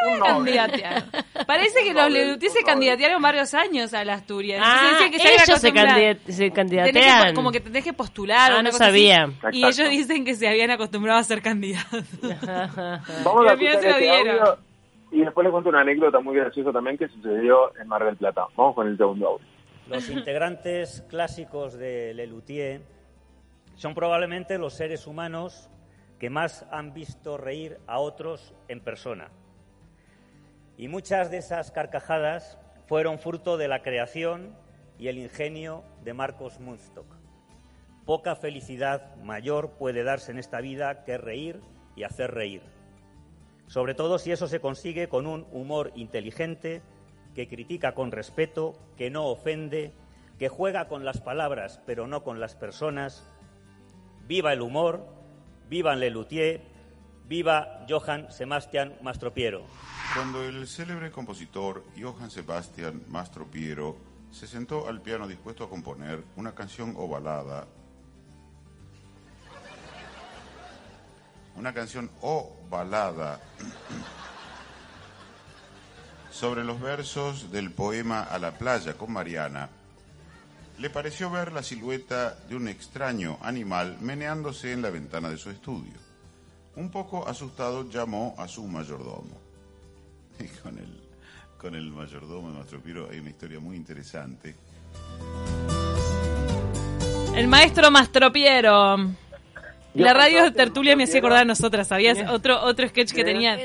Un. 0.06 0.20
Parece 1.46 1.82
que 1.84 1.92
los 1.94 2.06
un 2.06 2.40
se 2.40 2.62
candidatearon 2.62 3.20
varios 3.20 3.52
años 3.54 3.92
a 3.94 4.04
la 4.04 4.14
Asturias. 4.14 4.60
Ah, 4.64 4.80
Entonces 4.82 5.10
dicen 5.12 5.20
que 5.20 5.34
ellos 5.34 5.60
se, 5.60 5.68
que 6.42 6.52
candidatean. 6.52 7.34
como 7.34 7.50
que 7.52 7.60
tenés 7.60 7.84
que 7.84 7.92
postular. 7.92 8.52
Ah, 8.52 8.62
no 8.62 8.70
cosa 8.70 8.84
así. 8.86 8.92
sabía. 9.08 9.30
Y 9.52 9.64
ellos 9.64 9.90
dicen 9.90 10.24
que 10.24 10.34
se 10.34 10.48
habían 10.48 10.70
acostumbrado 10.70 11.18
a 11.18 11.24
ser 11.24 11.42
candidatos. 11.42 12.04
Vamos 13.24 13.44
Y 13.44 13.48
a 13.48 13.52
escuchar 13.52 13.80
se 13.80 13.88
lo 13.88 13.90
este 13.90 13.98
dieron. 14.00 14.38
audio 14.40 14.58
y 15.12 15.20
después 15.22 15.44
les 15.44 15.50
cuento 15.50 15.70
una 15.70 15.80
anécdota 15.80 16.20
muy 16.20 16.36
graciosa 16.36 16.70
también 16.72 16.96
que 16.96 17.08
sucedió 17.08 17.76
en 17.80 17.88
Mar 17.88 18.04
del 18.04 18.16
Plata. 18.16 18.44
Vamos 18.56 18.74
con 18.76 18.86
el 18.86 18.96
segundo 18.96 19.28
audio. 19.28 19.46
Los 19.88 20.08
integrantes 20.08 21.04
clásicos 21.10 21.76
de 21.76 22.14
Lelutier 22.14 22.80
son 23.74 23.92
probablemente 23.94 24.56
los 24.56 24.74
seres 24.74 25.08
humanos 25.08 25.68
que 26.20 26.30
más 26.30 26.64
han 26.70 26.92
visto 26.94 27.36
reír 27.38 27.78
a 27.88 27.98
otros 27.98 28.54
en 28.68 28.80
persona. 28.80 29.30
Y 30.80 30.88
muchas 30.88 31.30
de 31.30 31.36
esas 31.36 31.70
carcajadas 31.70 32.56
fueron 32.86 33.18
fruto 33.18 33.58
de 33.58 33.68
la 33.68 33.82
creación 33.82 34.56
y 34.98 35.08
el 35.08 35.18
ingenio 35.18 35.84
de 36.04 36.14
Marcos 36.14 36.58
Munstock. 36.58 37.04
Poca 38.06 38.34
felicidad 38.34 39.14
mayor 39.16 39.72
puede 39.72 40.04
darse 40.04 40.32
en 40.32 40.38
esta 40.38 40.62
vida 40.62 41.04
que 41.04 41.18
reír 41.18 41.60
y 41.96 42.04
hacer 42.04 42.30
reír. 42.30 42.62
Sobre 43.66 43.92
todo 43.92 44.18
si 44.18 44.32
eso 44.32 44.48
se 44.48 44.60
consigue 44.60 45.10
con 45.10 45.26
un 45.26 45.46
humor 45.52 45.92
inteligente, 45.96 46.80
que 47.34 47.46
critica 47.46 47.92
con 47.92 48.10
respeto, 48.10 48.72
que 48.96 49.10
no 49.10 49.26
ofende, 49.26 49.92
que 50.38 50.48
juega 50.48 50.88
con 50.88 51.04
las 51.04 51.20
palabras 51.20 51.82
pero 51.84 52.06
no 52.06 52.24
con 52.24 52.40
las 52.40 52.56
personas. 52.56 53.30
Viva 54.26 54.54
el 54.54 54.62
humor, 54.62 55.06
viva 55.68 55.94
Lelutier, 55.94 56.62
viva 57.30 57.86
Johann 57.88 58.26
Sebastian 58.32 58.96
Mastropiero. 59.02 59.64
Cuando 60.16 60.42
el 60.42 60.66
célebre 60.66 61.12
compositor 61.12 61.84
Johann 61.96 62.28
Sebastian 62.28 63.04
Mastropiero 63.06 63.96
se 64.32 64.48
sentó 64.48 64.88
al 64.88 65.00
piano 65.00 65.28
dispuesto 65.28 65.62
a 65.62 65.70
componer 65.70 66.24
una 66.34 66.56
canción 66.56 66.92
o 66.98 67.06
balada, 67.06 67.68
una 71.54 71.72
canción 71.72 72.10
o 72.20 72.56
balada 72.68 73.38
sobre 76.32 76.64
los 76.64 76.80
versos 76.80 77.52
del 77.52 77.70
poema 77.70 78.24
A 78.24 78.40
la 78.40 78.58
playa 78.58 78.94
con 78.94 79.12
Mariana, 79.12 79.68
le 80.78 80.90
pareció 80.90 81.30
ver 81.30 81.52
la 81.52 81.62
silueta 81.62 82.34
de 82.48 82.56
un 82.56 82.66
extraño 82.66 83.38
animal 83.40 83.98
meneándose 84.00 84.72
en 84.72 84.82
la 84.82 84.90
ventana 84.90 85.30
de 85.30 85.36
su 85.36 85.50
estudio. 85.50 86.09
Un 86.80 86.88
poco 86.88 87.28
asustado 87.28 87.90
llamó 87.90 88.34
a 88.38 88.48
su 88.48 88.66
mayordomo. 88.66 89.38
Y 90.38 90.44
con 90.62 90.78
el, 90.78 91.02
con 91.58 91.74
el 91.74 91.90
mayordomo 91.90 92.50
de 92.50 92.58
Mastro 92.58 92.80
Piero 92.80 93.06
hay 93.10 93.18
una 93.18 93.28
historia 93.28 93.60
muy 93.60 93.76
interesante. 93.76 94.56
El 97.36 97.48
maestro 97.48 97.90
Mastropiero. 97.90 98.96
Yo 99.92 100.04
La 100.04 100.14
radio 100.14 100.52
tertulia 100.52 100.94
me 100.94 101.04
hacía 101.04 101.18
acordar 101.18 101.40
a 101.40 101.44
nosotras, 101.44 101.88
¿sabías? 101.88 102.18
Otro 102.30 102.62
otro 102.62 102.88
sketch 102.88 103.12
que 103.12 103.24
tenía 103.24 103.58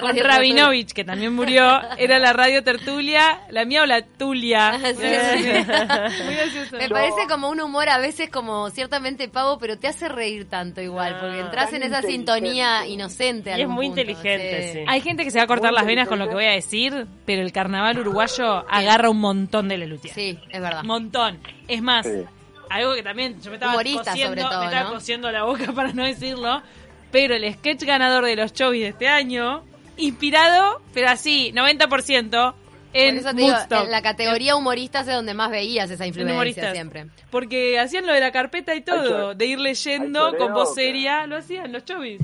con 0.00 0.10
radio 0.10 0.22
Rabinovich, 0.24 0.92
que 0.92 1.04
también 1.04 1.34
murió, 1.34 1.80
era 1.98 2.18
la 2.20 2.32
radio 2.32 2.62
tertulia, 2.62 3.40
la 3.50 3.64
mía 3.64 3.82
o 3.82 3.86
la 3.86 4.02
tulia. 4.02 4.78
Sí, 4.78 4.94
sí. 4.94 5.48
Muy 6.24 6.34
gracioso. 6.34 6.76
Me 6.76 6.88
parece 6.88 7.26
como 7.28 7.48
un 7.48 7.60
humor 7.60 7.88
a 7.88 7.98
veces 7.98 8.30
como 8.30 8.70
ciertamente 8.70 9.28
pavo, 9.28 9.58
pero 9.58 9.78
te 9.78 9.88
hace 9.88 10.08
reír 10.08 10.48
tanto 10.48 10.80
igual, 10.80 11.18
porque 11.20 11.40
entras 11.40 11.70
Tan 11.70 11.82
en 11.82 11.88
esa 11.88 12.02
sintonía 12.02 12.86
inocente. 12.86 13.56
Y 13.56 13.62
es 13.62 13.68
muy 13.68 13.86
punto, 13.86 14.00
inteligente, 14.02 14.72
sí. 14.72 14.84
Hay 14.86 15.00
gente 15.00 15.24
que 15.24 15.30
se 15.30 15.38
va 15.38 15.44
a 15.44 15.46
cortar 15.46 15.70
Muy 15.70 15.78
las 15.78 15.86
venas 15.86 16.08
con 16.08 16.18
lo 16.18 16.28
que 16.28 16.34
voy 16.34 16.44
a 16.44 16.52
decir, 16.52 17.06
pero 17.26 17.42
el 17.42 17.52
carnaval 17.52 17.98
uruguayo 17.98 18.64
agarra 18.70 19.10
un 19.10 19.18
montón 19.18 19.68
de 19.68 19.78
Lelutier. 19.78 20.14
Sí, 20.14 20.38
es 20.50 20.60
verdad. 20.60 20.84
Montón. 20.84 21.40
Es 21.66 21.82
más, 21.82 22.06
Sí. 22.06 22.24
Algo 22.74 22.94
que 22.94 23.02
también 23.02 23.40
yo 23.42 23.50
me 23.50 23.56
estaba 23.56 23.72
Humorista, 23.72 24.10
cosiendo, 24.12 24.28
sobre 24.28 24.42
todo, 24.42 24.60
me 24.60 24.66
estaba 24.66 24.84
¿no? 24.88 24.94
cosiendo 24.94 25.30
la 25.32 25.42
boca 25.44 25.72
para 25.74 25.92
no 25.92 26.04
decirlo, 26.04 26.62
pero 27.10 27.34
el 27.34 27.52
sketch 27.54 27.82
ganador 27.84 28.24
de 28.24 28.36
los 28.36 28.52
chovis 28.52 28.82
de 28.82 28.88
este 28.88 29.08
año, 29.08 29.62
inspirado, 29.96 30.80
pero 30.94 31.10
así, 31.10 31.52
90% 31.54 32.52
Por 32.52 32.54
en 32.94 33.16
eso 33.18 33.30
te 33.30 33.36
digo, 33.36 33.48
Woodstock. 33.54 33.84
en 33.84 33.90
la 33.90 34.02
categoría 34.02 34.54
humoristas 34.56 35.08
es 35.08 35.14
donde 35.14 35.32
más 35.34 35.50
veías 35.50 35.90
esa 35.90 36.04
En 36.04 36.08
influencia 36.08 36.34
humoristas. 36.34 36.72
siempre. 36.72 37.06
Porque 37.30 37.78
hacían 37.78 38.06
lo 38.06 38.12
de 38.12 38.20
la 38.20 38.32
carpeta 38.32 38.74
y 38.74 38.82
todo, 38.82 39.34
de 39.34 39.46
ir 39.46 39.58
leyendo 39.60 40.36
con 40.36 40.52
voz 40.52 40.74
seria, 40.74 41.26
lo 41.26 41.36
hacían 41.36 41.72
los 41.72 41.84
chovis. 41.84 42.20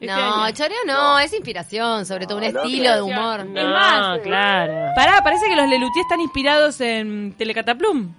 Este 0.00 0.06
no, 0.14 0.44
año. 0.44 0.54
choreo 0.54 0.78
no, 0.86 1.18
es 1.18 1.30
inspiración, 1.34 2.06
sobre 2.06 2.26
todo 2.26 2.38
un 2.38 2.50
No, 2.50 2.62
estilo 2.62 2.94
de 2.94 3.02
humor. 3.02 3.40
Es 3.40 3.64
más, 3.66 4.18
claro. 4.20 4.92
Pará, 4.96 5.22
parece 5.22 5.46
que 5.46 5.56
los 5.56 5.68
Lelutier 5.68 6.02
están 6.04 6.20
inspirados 6.22 6.80
en 6.80 7.34
Telecataplum. 7.36 8.10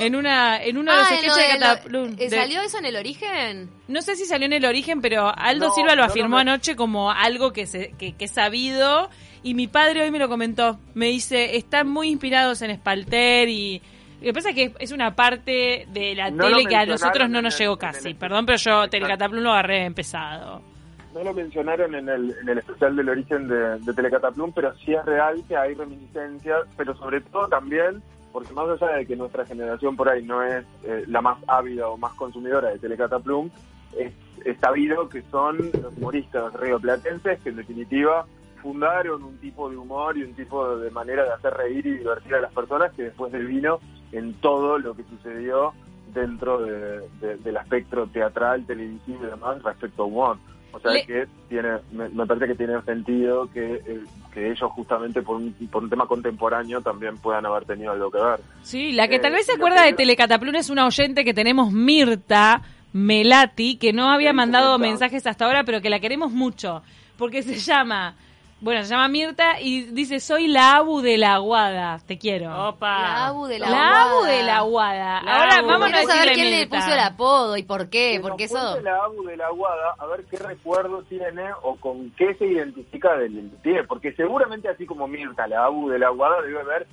En 0.00 0.14
una 0.16 0.62
en 0.62 0.76
uno 0.78 0.92
de 0.92 0.98
los. 0.98 1.06
Ah, 1.10 1.14
sketches 1.16 1.36
de 1.36 1.42
de 1.42 1.48
lo- 1.54 1.58
Cataplum. 1.60 2.12
¿eh, 2.12 2.16
de- 2.16 2.30
¿Salió 2.30 2.60
eso 2.62 2.78
en 2.78 2.84
el 2.86 2.96
origen? 2.96 3.70
No 3.88 4.02
sé 4.02 4.16
si 4.16 4.24
salió 4.24 4.46
en 4.46 4.52
el 4.52 4.64
origen, 4.64 5.00
pero 5.00 5.32
Aldo 5.36 5.68
No, 5.68 5.74
Silva 5.74 5.94
lo 5.94 6.02
no, 6.02 6.08
afirmó 6.10 6.36
no 6.36 6.38
anoche 6.52 6.76
como 6.76 7.10
algo 7.10 7.52
que, 7.52 7.66
se, 7.66 7.92
que, 7.98 8.12
que 8.14 8.24
es 8.26 8.30
sabido. 8.32 9.10
Y 9.42 9.54
mi 9.54 9.66
padre 9.68 10.02
hoy 10.02 10.10
me 10.10 10.18
lo 10.18 10.28
comentó. 10.28 10.78
Me 10.94 11.06
dice, 11.06 11.56
están 11.56 11.88
muy 11.88 12.08
inspirados 12.08 12.60
en 12.62 12.74
Spalter 12.76 13.48
y... 13.48 13.80
Lo 14.20 14.24
que 14.24 14.32
pasa 14.32 14.48
es 14.50 14.54
que 14.56 14.72
es 14.80 14.90
una 14.90 15.14
parte 15.14 15.86
de 15.92 16.14
la 16.16 16.32
tele 16.32 16.66
que 16.66 16.74
a 16.74 16.84
nosotros 16.86 17.30
no 17.30 17.40
nos 17.40 17.54
el- 17.54 17.60
llegó 17.60 17.74
el- 17.74 17.78
casi. 17.78 18.14
Perdón, 18.14 18.46
pero 18.46 18.58
yo 18.58 18.88
Telecataplum 18.88 19.42
lo 19.44 19.52
agarré 19.52 19.84
empezado. 19.84 20.60
No 21.14 21.22
lo 21.22 21.32
mencionaron 21.32 21.94
en 21.94 22.08
el, 22.08 22.34
en 22.42 22.48
el 22.48 22.58
especial 22.58 22.96
del 22.96 23.08
origen 23.08 23.46
de, 23.48 23.78
de 23.78 23.94
Telecataplum, 23.94 24.52
pero 24.52 24.76
sí 24.78 24.92
es 24.92 25.04
real 25.04 25.42
que 25.48 25.56
hay 25.56 25.74
reminiscencias, 25.74 26.62
pero 26.76 26.96
sobre 26.96 27.20
todo 27.20 27.46
también, 27.48 28.02
porque 28.38 28.52
más 28.54 28.68
allá 28.80 28.96
de 28.98 29.06
que 29.06 29.16
nuestra 29.16 29.44
generación 29.44 29.96
por 29.96 30.08
ahí 30.08 30.22
no 30.24 30.42
es 30.44 30.64
eh, 30.84 31.04
la 31.08 31.20
más 31.20 31.38
ávida 31.48 31.88
o 31.88 31.96
más 31.96 32.12
consumidora 32.14 32.68
de 32.70 32.78
Telecataplum, 32.78 33.50
es, 33.96 34.12
es 34.44 34.58
sabido 34.60 35.08
que 35.08 35.22
son 35.30 35.56
los 35.82 35.96
humoristas 35.96 36.52
rioplatenses 36.54 37.40
que 37.40 37.48
en 37.48 37.56
definitiva 37.56 38.26
fundaron 38.62 39.24
un 39.24 39.38
tipo 39.38 39.68
de 39.68 39.76
humor 39.76 40.16
y 40.16 40.22
un 40.22 40.34
tipo 40.34 40.76
de 40.78 40.90
manera 40.92 41.24
de 41.24 41.32
hacer 41.32 41.52
reír 41.54 41.84
y 41.86 41.98
divertir 41.98 42.34
a 42.36 42.40
las 42.42 42.52
personas 42.52 42.92
que 42.92 43.04
después 43.04 43.32
del 43.32 43.46
vino 43.46 43.80
en 44.12 44.34
todo 44.34 44.78
lo 44.78 44.94
que 44.94 45.02
sucedió 45.04 45.72
dentro 46.14 46.58
de- 46.60 47.00
de- 47.20 47.36
del 47.38 47.56
espectro 47.56 48.06
teatral, 48.06 48.64
televisivo 48.66 49.24
y 49.24 49.30
demás 49.30 49.60
respecto 49.64 50.04
a 50.04 50.06
humor. 50.06 50.36
O 50.72 50.78
sea 50.80 50.92
Le- 50.92 51.06
que 51.06 51.26
tiene, 51.48 51.68
me, 51.92 52.08
me 52.10 52.26
parece 52.26 52.46
que 52.48 52.54
tiene 52.54 52.80
sentido 52.82 53.50
que, 53.52 53.74
eh, 53.76 54.00
que 54.32 54.50
ellos 54.50 54.70
justamente 54.72 55.22
por 55.22 55.36
un, 55.36 55.52
por 55.70 55.82
un 55.82 55.90
tema 55.90 56.06
contemporáneo 56.06 56.80
también 56.82 57.16
puedan 57.16 57.46
haber 57.46 57.64
tenido 57.64 57.92
algo 57.92 58.10
que 58.10 58.18
ver. 58.20 58.40
Sí, 58.62 58.92
la 58.92 59.08
que 59.08 59.16
Eh, 59.16 59.18
tal 59.20 59.32
vez 59.32 59.46
se 59.46 59.52
acuerda 59.54 59.82
de 59.82 59.94
Telecataplum 59.94 60.54
es 60.56 60.68
una 60.70 60.86
oyente 60.86 61.24
que 61.24 61.32
tenemos, 61.34 61.72
Mirta 61.72 62.62
Melati, 62.92 63.76
que 63.76 63.92
no 63.92 64.10
había 64.10 64.32
mandado 64.32 64.78
mensajes 64.78 65.26
hasta 65.26 65.46
ahora, 65.46 65.64
pero 65.64 65.80
que 65.80 65.90
la 65.90 66.00
queremos 66.00 66.32
mucho, 66.32 66.82
porque 67.16 67.42
se 67.42 67.56
llama, 67.56 68.14
bueno, 68.60 68.82
se 68.82 68.90
llama 68.90 69.08
Mirta 69.08 69.60
y 69.60 69.82
dice, 69.92 70.18
soy 70.20 70.48
la 70.48 70.76
Abu 70.76 71.00
de 71.00 71.16
la 71.16 71.34
Aguada, 71.34 72.00
te 72.06 72.18
quiero. 72.18 72.70
Opa. 72.70 72.98
La 73.02 73.26
Abu 73.28 73.46
de 73.46 73.58
la, 73.60 73.70
La 73.70 74.02
Abu 74.02 74.24
de 74.24 74.42
la 74.42 74.56
Aguada. 74.58 75.22
La 75.22 75.32
Ahora 75.40 75.58
Abu. 75.58 75.68
vamos 75.68 75.92
a 75.92 76.02
saber 76.02 76.32
quién 76.34 76.50
le 76.50 76.58
Mirta. 76.60 76.76
puso 76.78 76.92
el 76.92 76.98
apodo 77.00 77.56
y 77.56 77.62
por 77.62 77.88
qué, 77.88 78.14
Que 78.14 78.20
porque 78.20 78.44
eso... 78.44 78.80
la 78.80 79.04
ABU 79.04 79.24
de 79.24 79.36
la 79.36 79.46
Aguada, 79.46 79.94
a 79.98 80.06
ver 80.06 80.24
qué 80.30 80.38
recuerdo 80.38 81.02
tiene 81.04 81.44
o 81.62 81.76
con 81.76 82.10
qué 82.16 82.34
se 82.34 82.46
identifica 82.46 83.16
del 83.16 83.50
tiene, 83.62 83.84
porque 83.84 84.12
seguramente 84.14 84.68
así 84.68 84.86
como 84.86 85.06
Mirta, 85.06 85.46
la 85.46 85.64
ABU 85.66 85.90
de 85.90 85.98
la 86.00 86.08
Aguada, 86.08 86.42
debe 86.42 86.60
haber 86.60 86.86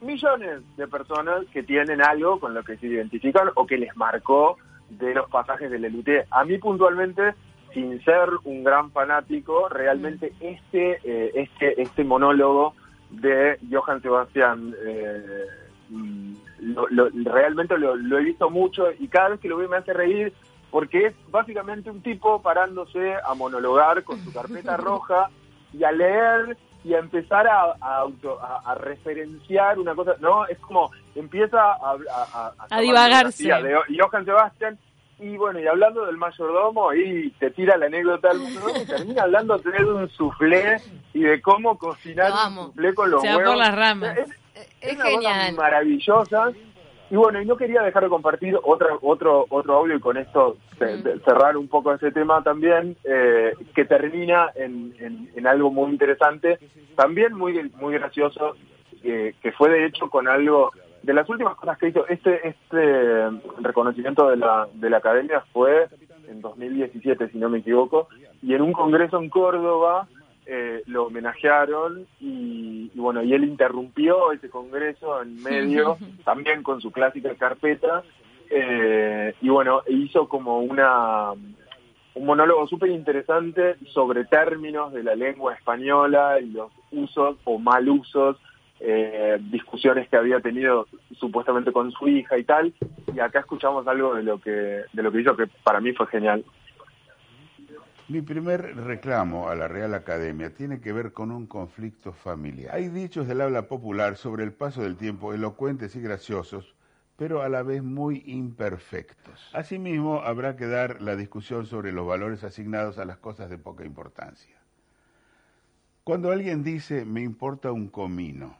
millones 0.00 0.60
de 0.76 0.88
personas 0.88 1.44
que 1.52 1.62
tienen 1.62 2.02
algo 2.02 2.40
con 2.40 2.54
lo 2.54 2.64
que 2.64 2.76
se 2.78 2.86
identifican 2.86 3.50
o 3.54 3.66
que 3.66 3.78
les 3.78 3.96
marcó 3.96 4.56
de 4.90 5.14
los 5.14 5.30
pasajes 5.30 5.70
del 5.70 5.82
Lelutier. 5.82 6.26
A 6.30 6.44
mí 6.44 6.58
puntualmente, 6.58 7.34
sin 7.74 8.02
ser 8.04 8.28
un 8.44 8.64
gran 8.64 8.90
fanático, 8.90 9.68
realmente 9.68 10.32
este, 10.40 11.00
eh, 11.04 11.32
este, 11.34 11.80
este 11.80 12.04
monólogo 12.04 12.74
de 13.10 13.58
Johann 13.70 14.00
Sebastián 14.02 14.74
eh, 14.86 15.46
mm, 15.90 16.32
lo- 16.60 16.88
lo- 16.90 17.08
realmente 17.32 17.76
lo, 17.78 17.94
lo 17.96 18.18
he 18.18 18.24
visto 18.24 18.48
mucho 18.50 18.86
y 18.98 19.08
cada 19.08 19.30
vez 19.30 19.40
que 19.40 19.48
lo 19.48 19.56
veo 19.56 19.68
me 19.68 19.76
hace 19.76 19.92
reír 19.92 20.32
porque 20.70 21.06
es 21.06 21.14
básicamente 21.30 21.90
un 21.90 22.00
tipo 22.02 22.40
parándose 22.40 23.14
a 23.26 23.34
monologar 23.34 24.02
con 24.04 24.18
su 24.24 24.32
carpeta 24.32 24.76
roja 24.78 25.28
y 25.74 25.84
a 25.84 25.92
leer 25.92 26.56
y 26.84 26.94
a 26.94 26.98
empezar 26.98 27.46
a, 27.46 27.74
a 27.80 27.96
auto, 27.98 28.40
a, 28.42 28.62
a 28.72 28.74
referenciar 28.74 29.78
una 29.78 29.94
cosa, 29.94 30.14
¿no? 30.20 30.46
Es 30.46 30.58
como 30.58 30.90
empieza 31.14 31.60
a, 31.74 31.96
a, 32.34 32.52
A 32.70 32.80
divagarse. 32.80 33.44
de 33.44 33.76
Johann 34.00 34.24
Sebastián 34.24 34.78
y 35.22 35.36
bueno, 35.36 35.60
y 35.60 35.66
hablando 35.66 36.04
del 36.06 36.16
mayordomo, 36.16 36.92
y 36.94 37.30
te 37.38 37.50
tira 37.50 37.76
la 37.76 37.86
anécdota 37.86 38.28
del 38.28 38.40
mayordomo 38.40 38.82
y 38.82 38.86
termina 38.86 39.22
hablando 39.22 39.58
de 39.58 39.84
un 39.84 40.08
soufflé 40.10 40.76
y 41.14 41.20
de 41.22 41.40
cómo 41.40 41.78
cocinar 41.78 42.32
un 42.32 42.54
soufflé 42.56 42.94
con 42.94 43.10
los 43.10 43.22
Se 43.22 43.28
va 43.28 43.36
huevos. 43.36 43.52
por 43.52 43.58
las 43.58 43.74
ramas. 43.74 44.18
Es, 44.18 44.36
Es 44.80 44.94
una 44.96 45.04
cosa 45.04 45.12
genial. 45.34 45.54
maravillosa. 45.56 46.52
Y 47.10 47.16
bueno, 47.16 47.42
y 47.42 47.44
no 47.44 47.56
quería 47.58 47.82
dejar 47.82 48.04
de 48.04 48.08
compartir 48.08 48.58
otra, 48.62 48.88
otro, 49.02 49.44
otro 49.50 49.74
audio 49.76 49.96
y 49.96 50.00
con 50.00 50.16
esto 50.16 50.56
cerrar 51.24 51.56
un 51.58 51.68
poco 51.68 51.92
ese 51.92 52.10
tema 52.10 52.42
también, 52.42 52.96
eh, 53.04 53.52
que 53.74 53.84
termina 53.84 54.50
en, 54.54 54.94
en- 54.98 55.30
en 55.36 55.46
algo 55.46 55.70
muy 55.70 55.90
interesante, 55.90 56.58
también 56.96 57.34
muy, 57.34 57.70
muy 57.80 57.94
gracioso, 57.94 58.56
eh, 59.04 59.34
que 59.42 59.52
fue 59.52 59.68
de 59.68 59.84
hecho 59.86 60.08
con 60.08 60.26
algo 60.26 60.72
de 61.02 61.12
las 61.12 61.28
últimas 61.28 61.56
cosas 61.56 61.78
que 61.78 61.88
hizo. 61.88 62.06
Este, 62.08 62.48
este 62.48 63.30
reconocimiento 63.60 64.28
de 64.28 64.36
la, 64.36 64.68
de 64.74 64.90
la 64.90 64.98
academia 64.98 65.40
fue 65.52 65.88
en 66.28 66.40
2017, 66.40 67.28
si 67.28 67.38
no 67.38 67.48
me 67.48 67.58
equivoco, 67.58 68.08
y 68.42 68.54
en 68.54 68.62
un 68.62 68.72
congreso 68.72 69.20
en 69.20 69.28
Córdoba 69.28 70.08
eh, 70.46 70.82
lo 70.86 71.06
homenajearon 71.06 72.06
y, 72.20 72.90
y 72.94 72.98
bueno, 72.98 73.22
y 73.22 73.32
él 73.32 73.44
interrumpió 73.44 74.32
ese 74.32 74.50
congreso 74.50 75.22
en 75.22 75.42
medio, 75.42 75.96
también 76.24 76.62
con 76.62 76.80
su 76.80 76.90
clásica 76.90 77.34
carpeta, 77.34 78.02
eh, 78.50 79.34
y 79.40 79.48
bueno, 79.48 79.82
e 79.86 79.92
hizo 79.92 80.28
como 80.28 80.60
una 80.60 81.32
un 82.14 82.26
monólogo 82.26 82.66
súper 82.66 82.90
interesante 82.90 83.76
sobre 83.86 84.26
términos 84.26 84.92
de 84.92 85.02
la 85.02 85.14
lengua 85.14 85.54
española 85.54 86.38
y 86.40 86.50
los 86.50 86.70
usos 86.90 87.38
o 87.44 87.58
mal 87.58 87.88
usos, 87.88 88.36
eh, 88.84 89.38
discusiones 89.50 90.08
que 90.08 90.16
había 90.16 90.40
tenido 90.40 90.88
supuestamente 91.18 91.70
con 91.72 91.92
su 91.92 92.08
hija 92.08 92.36
y 92.36 92.44
tal, 92.44 92.74
y 93.14 93.20
acá 93.20 93.40
escuchamos 93.40 93.86
algo 93.86 94.14
de 94.14 94.24
lo 94.24 94.40
que 94.40 94.50
de 94.92 95.02
lo 95.02 95.12
que 95.12 95.20
hizo 95.20 95.36
que 95.36 95.46
para 95.62 95.80
mí 95.80 95.92
fue 95.92 96.08
genial. 96.08 96.44
Mi 98.08 98.20
primer 98.20 98.76
reclamo 98.76 99.48
a 99.48 99.54
la 99.54 99.68
Real 99.68 99.94
Academia 99.94 100.52
tiene 100.52 100.80
que 100.80 100.92
ver 100.92 101.12
con 101.12 101.30
un 101.30 101.46
conflicto 101.46 102.12
familiar. 102.12 102.74
Hay 102.74 102.88
dichos 102.88 103.28
del 103.28 103.40
habla 103.40 103.68
popular 103.68 104.16
sobre 104.16 104.42
el 104.42 104.52
paso 104.52 104.82
del 104.82 104.96
tiempo 104.96 105.32
elocuentes 105.32 105.94
y 105.94 106.00
graciosos, 106.00 106.74
pero 107.16 107.42
a 107.42 107.48
la 107.48 107.62
vez 107.62 107.84
muy 107.84 108.24
imperfectos. 108.26 109.48
Asimismo, 109.54 110.22
habrá 110.22 110.56
que 110.56 110.66
dar 110.66 111.00
la 111.00 111.14
discusión 111.14 111.66
sobre 111.66 111.92
los 111.92 112.06
valores 112.06 112.42
asignados 112.42 112.98
a 112.98 113.04
las 113.04 113.18
cosas 113.18 113.48
de 113.48 113.58
poca 113.58 113.84
importancia. 113.84 114.56
Cuando 116.02 116.32
alguien 116.32 116.64
dice 116.64 117.04
me 117.04 117.22
importa 117.22 117.70
un 117.70 117.88
comino, 117.88 118.56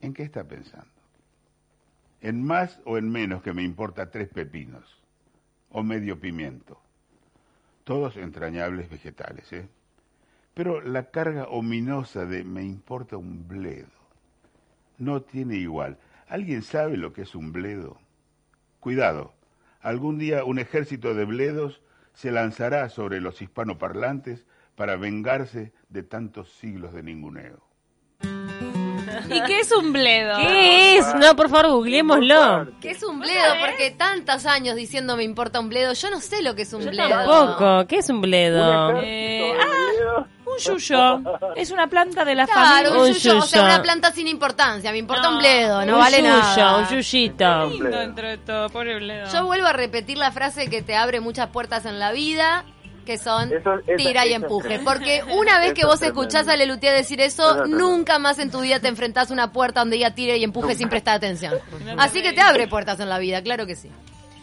¿en 0.00 0.14
qué 0.14 0.22
está 0.22 0.44
pensando? 0.44 0.90
¿En 2.20 2.42
más 2.42 2.80
o 2.84 2.98
en 2.98 3.10
menos 3.10 3.42
que 3.42 3.52
me 3.52 3.62
importa 3.62 4.10
tres 4.10 4.28
pepinos? 4.28 5.02
¿O 5.70 5.82
medio 5.82 6.18
pimiento? 6.18 6.80
todos 7.88 8.18
entrañables 8.18 8.90
vegetales, 8.90 9.50
¿eh? 9.50 9.66
Pero 10.52 10.82
la 10.82 11.04
carga 11.04 11.44
ominosa 11.44 12.26
de 12.26 12.44
me 12.44 12.62
importa 12.62 13.16
un 13.16 13.48
bledo 13.48 13.88
no 14.98 15.22
tiene 15.22 15.56
igual. 15.56 15.96
¿Alguien 16.28 16.60
sabe 16.60 16.98
lo 16.98 17.14
que 17.14 17.22
es 17.22 17.34
un 17.34 17.50
bledo? 17.50 17.98
Cuidado, 18.78 19.32
algún 19.80 20.18
día 20.18 20.44
un 20.44 20.58
ejército 20.58 21.14
de 21.14 21.24
bledos 21.24 21.80
se 22.12 22.30
lanzará 22.30 22.90
sobre 22.90 23.22
los 23.22 23.40
hispanoparlantes 23.40 24.44
para 24.76 24.96
vengarse 24.96 25.72
de 25.88 26.02
tantos 26.02 26.52
siglos 26.58 26.92
de 26.92 27.02
ninguneo. 27.02 27.67
¿Y 29.30 29.40
qué 29.42 29.60
es 29.60 29.72
un 29.72 29.92
bledo? 29.92 30.36
¿Qué 30.38 30.96
es? 30.98 31.14
No, 31.14 31.34
por 31.36 31.48
favor, 31.48 31.70
googleémoslo. 31.72 32.68
¿Qué 32.80 32.90
es 32.92 33.02
un 33.02 33.20
bledo? 33.20 33.54
Porque 33.60 33.90
tantos 33.92 34.46
años 34.46 34.76
diciendo 34.76 35.16
me 35.16 35.24
importa 35.24 35.60
un 35.60 35.68
bledo, 35.68 35.92
yo 35.92 36.10
no 36.10 36.20
sé 36.20 36.42
lo 36.42 36.54
que 36.54 36.62
es 36.62 36.72
un 36.72 36.84
bledo. 36.84 37.08
Tampoco. 37.08 37.86
¿Qué 37.86 37.96
es 37.96 38.08
un 38.10 38.20
bledo? 38.20 39.00
Eh, 39.02 39.52
ah, 39.60 40.24
un 40.46 40.58
yuyo. 40.58 41.20
Es 41.56 41.70
una 41.70 41.86
planta 41.88 42.24
de 42.24 42.34
la 42.34 42.46
Claro, 42.46 42.90
familia. 42.90 42.90
un 42.92 43.08
Un 43.08 43.14
yuyo, 43.14 43.38
o 43.38 43.42
sea, 43.42 43.62
una 43.64 43.82
planta 43.82 44.12
sin 44.12 44.28
importancia. 44.28 44.90
Me 44.92 44.98
importa 44.98 45.22
No. 45.28 45.32
un 45.34 45.38
bledo, 45.38 45.84
no 45.84 45.94
un 45.94 45.98
vale 45.98 46.18
yuyo, 46.18 46.28
nada. 46.30 46.76
un 46.78 46.88
yuyito. 46.88 47.66
Lindo 47.70 47.90
dentro 47.98 48.28
de 48.28 48.38
todo, 48.38 48.68
pobre 48.70 48.96
bledo. 48.96 49.28
Yo 49.32 49.44
vuelvo 49.44 49.66
a 49.66 49.72
repetir 49.72 50.18
la 50.18 50.32
frase 50.32 50.68
que 50.70 50.82
te 50.82 50.96
abre 50.96 51.20
muchas 51.20 51.48
puertas 51.48 51.84
en 51.84 51.98
la 51.98 52.12
vida, 52.12 52.64
que 53.08 53.16
son 53.16 53.50
Eso- 53.50 53.80
tira 53.96 54.26
y 54.26 54.34
empuje. 54.34 54.80
Porque 54.84 55.22
una 55.34 55.58
vez 55.58 55.72
que 55.72 55.86
vos 55.86 55.98
tremendo. 55.98 56.20
escuchás 56.20 56.46
a 56.46 56.56
Lelutier 56.56 56.94
decir 56.94 57.22
Eso 57.22 57.64
nunca 57.64 58.18
más 58.18 58.38
en 58.38 58.50
tu 58.50 58.60
vida 58.60 58.80
te 58.80 58.88
enfrentás 58.88 59.30
a 59.30 59.32
una 59.34 59.50
puerta 59.50 59.80
donde 59.80 59.96
ella 59.96 60.14
tire 60.14 60.36
y 60.36 60.44
empuje 60.44 60.74
sin 60.74 60.90
prestar 60.90 61.16
atención. 61.16 61.54
Así 61.96 62.22
que 62.22 62.34
te 62.34 62.42
abre 62.42 62.68
puertas 62.68 63.00
en 63.00 63.08
la 63.08 63.18
vida, 63.18 63.42
claro 63.42 63.66
que 63.66 63.76
sí. 63.76 63.90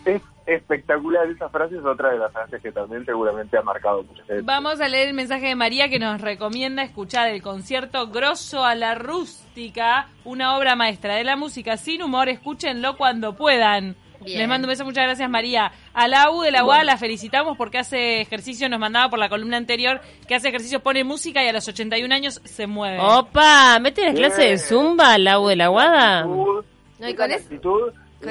Es 0.04 0.20
espectacular 0.48 1.28
esa 1.30 1.48
frase, 1.50 1.76
es 1.78 1.86
otra 1.86 2.10
de 2.12 2.18
las 2.18 2.32
frases 2.32 2.62
que 2.62 2.72
también 2.72 3.06
seguramente 3.06 3.56
ha 3.58 3.62
marcado 3.62 4.02
mucha 4.04 4.24
gente. 4.26 4.42
Vamos 4.44 4.82
a 4.82 4.88
leer 4.88 5.10
el 5.10 5.14
mensaje 5.14 5.48
de 5.48 5.56
María 5.56 5.88
que 5.90 6.00
nos 6.00 6.22
recomienda 6.22 6.82
escuchar 6.82 7.30
el 7.30 7.42
concierto 7.44 8.08
Grosso 8.08 8.66
a 8.66 8.74
la 8.74 8.96
Rústica, 8.96 10.10
una 10.24 10.58
obra 10.58 10.76
maestra 10.76 11.16
de 11.16 11.24
la 11.24 11.36
música 11.36 11.78
sin 11.78 12.02
humor. 12.02 12.30
Escúchenlo 12.30 12.98
cuando 12.98 13.36
puedan. 13.36 13.96
Bien. 14.26 14.40
Les 14.40 14.48
mando 14.48 14.66
un 14.68 14.70
beso, 14.70 14.84
muchas 14.86 15.06
gracias 15.06 15.30
María. 15.30 15.72
A 15.94 16.08
la 16.08 16.30
U 16.32 16.42
de 16.42 16.52
la 16.52 16.66
UA 16.66 16.84
la 16.84 16.98
felicitamos 16.98 17.58
porque 17.58 17.78
hace 17.78 18.22
ejercicio, 18.22 18.68
nos 18.70 18.80
mandaba 18.80 19.10
por 19.10 19.20
la 19.20 19.30
columna 19.30 19.58
anterior, 19.58 20.02
que 20.28 20.36
hace 20.36 20.50
ejercicio, 20.50 20.80
pone 20.82 21.04
música 21.04 21.44
y 21.44 21.48
a 21.48 21.54
los 21.54 21.68
81 21.68 22.14
años 22.14 22.42
se 22.44 22.68
mueve. 22.68 22.98
Opa, 23.00 23.80
¿mete 23.80 24.06
la 24.06 24.14
clase 24.14 24.42
de 24.50 24.58
zumba 24.58 25.14
al 25.14 25.28
agua 25.28 25.50
de 25.52 25.56
la 25.56 25.68
guada? 25.68 26.20
actitud, 26.22 26.64
No, 27.00 27.10
y 27.10 27.14
con 27.16 27.32
ese 27.32 27.48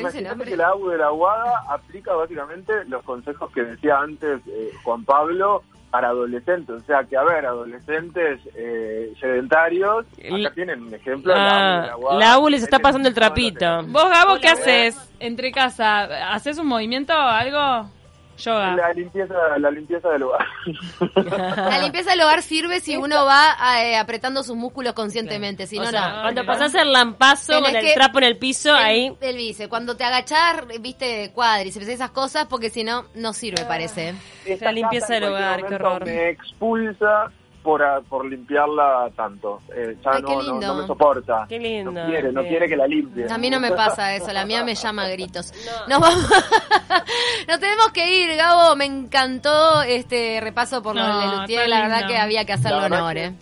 imagínate 0.00 0.28
nombre. 0.28 0.50
que 0.50 0.56
la 0.56 0.68
AU 0.68 0.88
de 0.88 0.98
la 0.98 1.12
UADA 1.12 1.64
aplica 1.70 2.14
básicamente 2.14 2.72
los 2.88 3.02
consejos 3.04 3.50
que 3.52 3.62
decía 3.62 3.98
antes 3.98 4.40
eh, 4.48 4.70
Juan 4.82 5.04
Pablo 5.04 5.62
para 5.94 6.08
adolescentes. 6.08 6.74
O 6.74 6.80
sea 6.86 7.04
que, 7.04 7.16
a 7.16 7.22
ver, 7.22 7.46
adolescentes 7.46 8.40
eh, 8.56 9.12
sedentarios, 9.20 10.04
El- 10.18 10.44
acá 10.44 10.52
tienen 10.56 10.82
un 10.82 10.92
ejemplo. 10.92 11.32
Ah, 11.36 11.38
la 11.38 11.80
de 11.82 11.86
la 11.86 11.96
UADA. 11.96 12.18
la 12.18 12.38
U 12.40 12.48
les 12.48 12.64
está 12.64 12.80
pasando 12.80 13.08
el 13.08 13.14
trapito. 13.14 13.82
¿Vos, 13.86 14.08
Gabo, 14.10 14.40
qué 14.40 14.48
haces 14.48 14.96
entre 15.20 15.52
casa? 15.52 16.32
¿Haces 16.34 16.58
un 16.58 16.66
movimiento 16.66 17.12
algo? 17.12 17.88
Yoga. 18.36 18.76
La 18.76 18.92
limpieza, 18.92 19.34
la 19.58 19.70
limpieza 19.70 20.08
del 20.10 20.20
lugar. 20.22 20.46
La 21.16 21.78
limpieza 21.80 22.10
del 22.10 22.20
hogar 22.22 22.42
sirve 22.42 22.80
si 22.80 22.96
uno 22.96 23.24
va 23.24 23.56
eh, 23.82 23.96
apretando 23.96 24.42
sus 24.42 24.56
músculos 24.56 24.92
conscientemente, 24.92 25.66
si 25.66 25.78
O 25.78 25.82
no, 25.82 25.90
sea, 25.90 26.08
no. 26.08 26.22
cuando 26.22 26.46
pasás 26.46 26.74
el 26.74 26.92
lampazo 26.92 27.54
Tenés 27.54 27.72
con 27.72 27.86
el 27.86 27.94
trapo 27.94 28.18
en 28.18 28.24
el 28.24 28.38
piso, 28.38 28.74
ahí... 28.74 29.16
El, 29.20 29.36
vice, 29.36 29.68
cuando 29.68 29.96
te 29.96 30.04
agachás, 30.04 30.64
viste, 30.80 31.30
cuádriceps, 31.34 31.88
esas 31.88 32.10
cosas, 32.10 32.46
porque 32.46 32.70
si 32.70 32.84
no, 32.84 33.06
no 33.14 33.32
sirve, 33.32 33.64
parece. 33.64 34.14
Esta 34.44 34.72
limpieza 34.72 35.14
del 35.14 35.24
hogar, 35.24 35.56
qué 35.56 35.62
momento 35.64 35.86
horror. 35.86 36.06
Me 36.06 36.30
expulsa 36.30 37.30
por, 37.64 37.82
a- 37.82 38.00
por 38.02 38.24
limpiarla 38.26 39.10
tanto. 39.16 39.60
Eh, 39.74 39.96
ya 40.04 40.10
Ay, 40.12 40.22
no, 40.22 40.28
qué 40.28 40.34
no, 40.36 40.42
lindo. 40.42 40.66
no 40.68 40.74
me 40.82 40.86
soporta. 40.86 41.46
Qué 41.48 41.58
lindo, 41.58 41.90
No 41.90 42.06
quiere, 42.06 42.30
no 42.30 42.42
quiere 42.42 42.68
que 42.68 42.76
la 42.76 42.86
limpie. 42.86 43.26
A 43.28 43.38
mí 43.38 43.50
no 43.50 43.58
me 43.58 43.72
pasa 43.72 44.14
eso, 44.14 44.32
la 44.32 44.44
mía 44.44 44.62
me 44.62 44.74
llama 44.74 45.04
a 45.04 45.08
gritos. 45.08 45.52
Nos 45.88 45.98
vamos. 45.98 46.28
Nos 47.48 47.58
tenemos 47.60 47.88
que 47.92 48.08
ir, 48.22 48.36
Gabo. 48.36 48.76
Me 48.76 48.84
encantó 48.84 49.82
este 49.82 50.40
repaso 50.40 50.82
por 50.82 50.94
No, 50.94 51.06
lo 51.08 51.18
de 51.20 51.26
Lelutier. 51.26 51.68
La 51.68 51.82
verdad 51.82 52.06
que 52.06 52.16
había 52.18 52.44
que 52.44 52.52
hacerle 52.52 52.84
honor, 52.86 53.14
que 53.14 53.24
¿eh? 53.24 53.32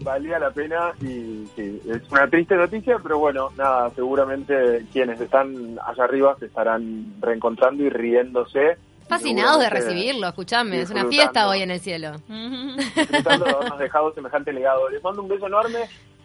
Valía 0.00 0.38
la 0.38 0.50
pena 0.50 0.92
y 1.00 1.46
sí, 1.56 1.80
es 1.88 2.02
una 2.10 2.28
triste 2.28 2.56
noticia, 2.56 2.98
pero 3.02 3.18
bueno, 3.18 3.50
nada, 3.56 3.90
seguramente 3.94 4.84
quienes 4.92 5.18
están 5.20 5.78
allá 5.86 6.04
arriba 6.04 6.36
se 6.38 6.46
estarán 6.46 7.14
reencontrando 7.20 7.82
y 7.84 7.88
riéndose. 7.90 8.76
Fascinados 9.08 9.60
de 9.60 9.70
recibirlo, 9.70 10.26
escuchame. 10.28 10.80
Es 10.80 10.90
una 10.90 11.06
fiesta 11.06 11.48
hoy 11.48 11.62
en 11.62 11.70
el 11.70 11.80
cielo. 11.80 12.12
Disfrutando 12.28 13.44
de 13.44 13.50
habernos 13.52 13.78
dejado 13.78 14.12
semejante 14.14 14.52
legado. 14.52 14.88
Les 14.88 15.02
mando 15.02 15.22
un 15.22 15.28
beso 15.28 15.46
enorme 15.46 15.78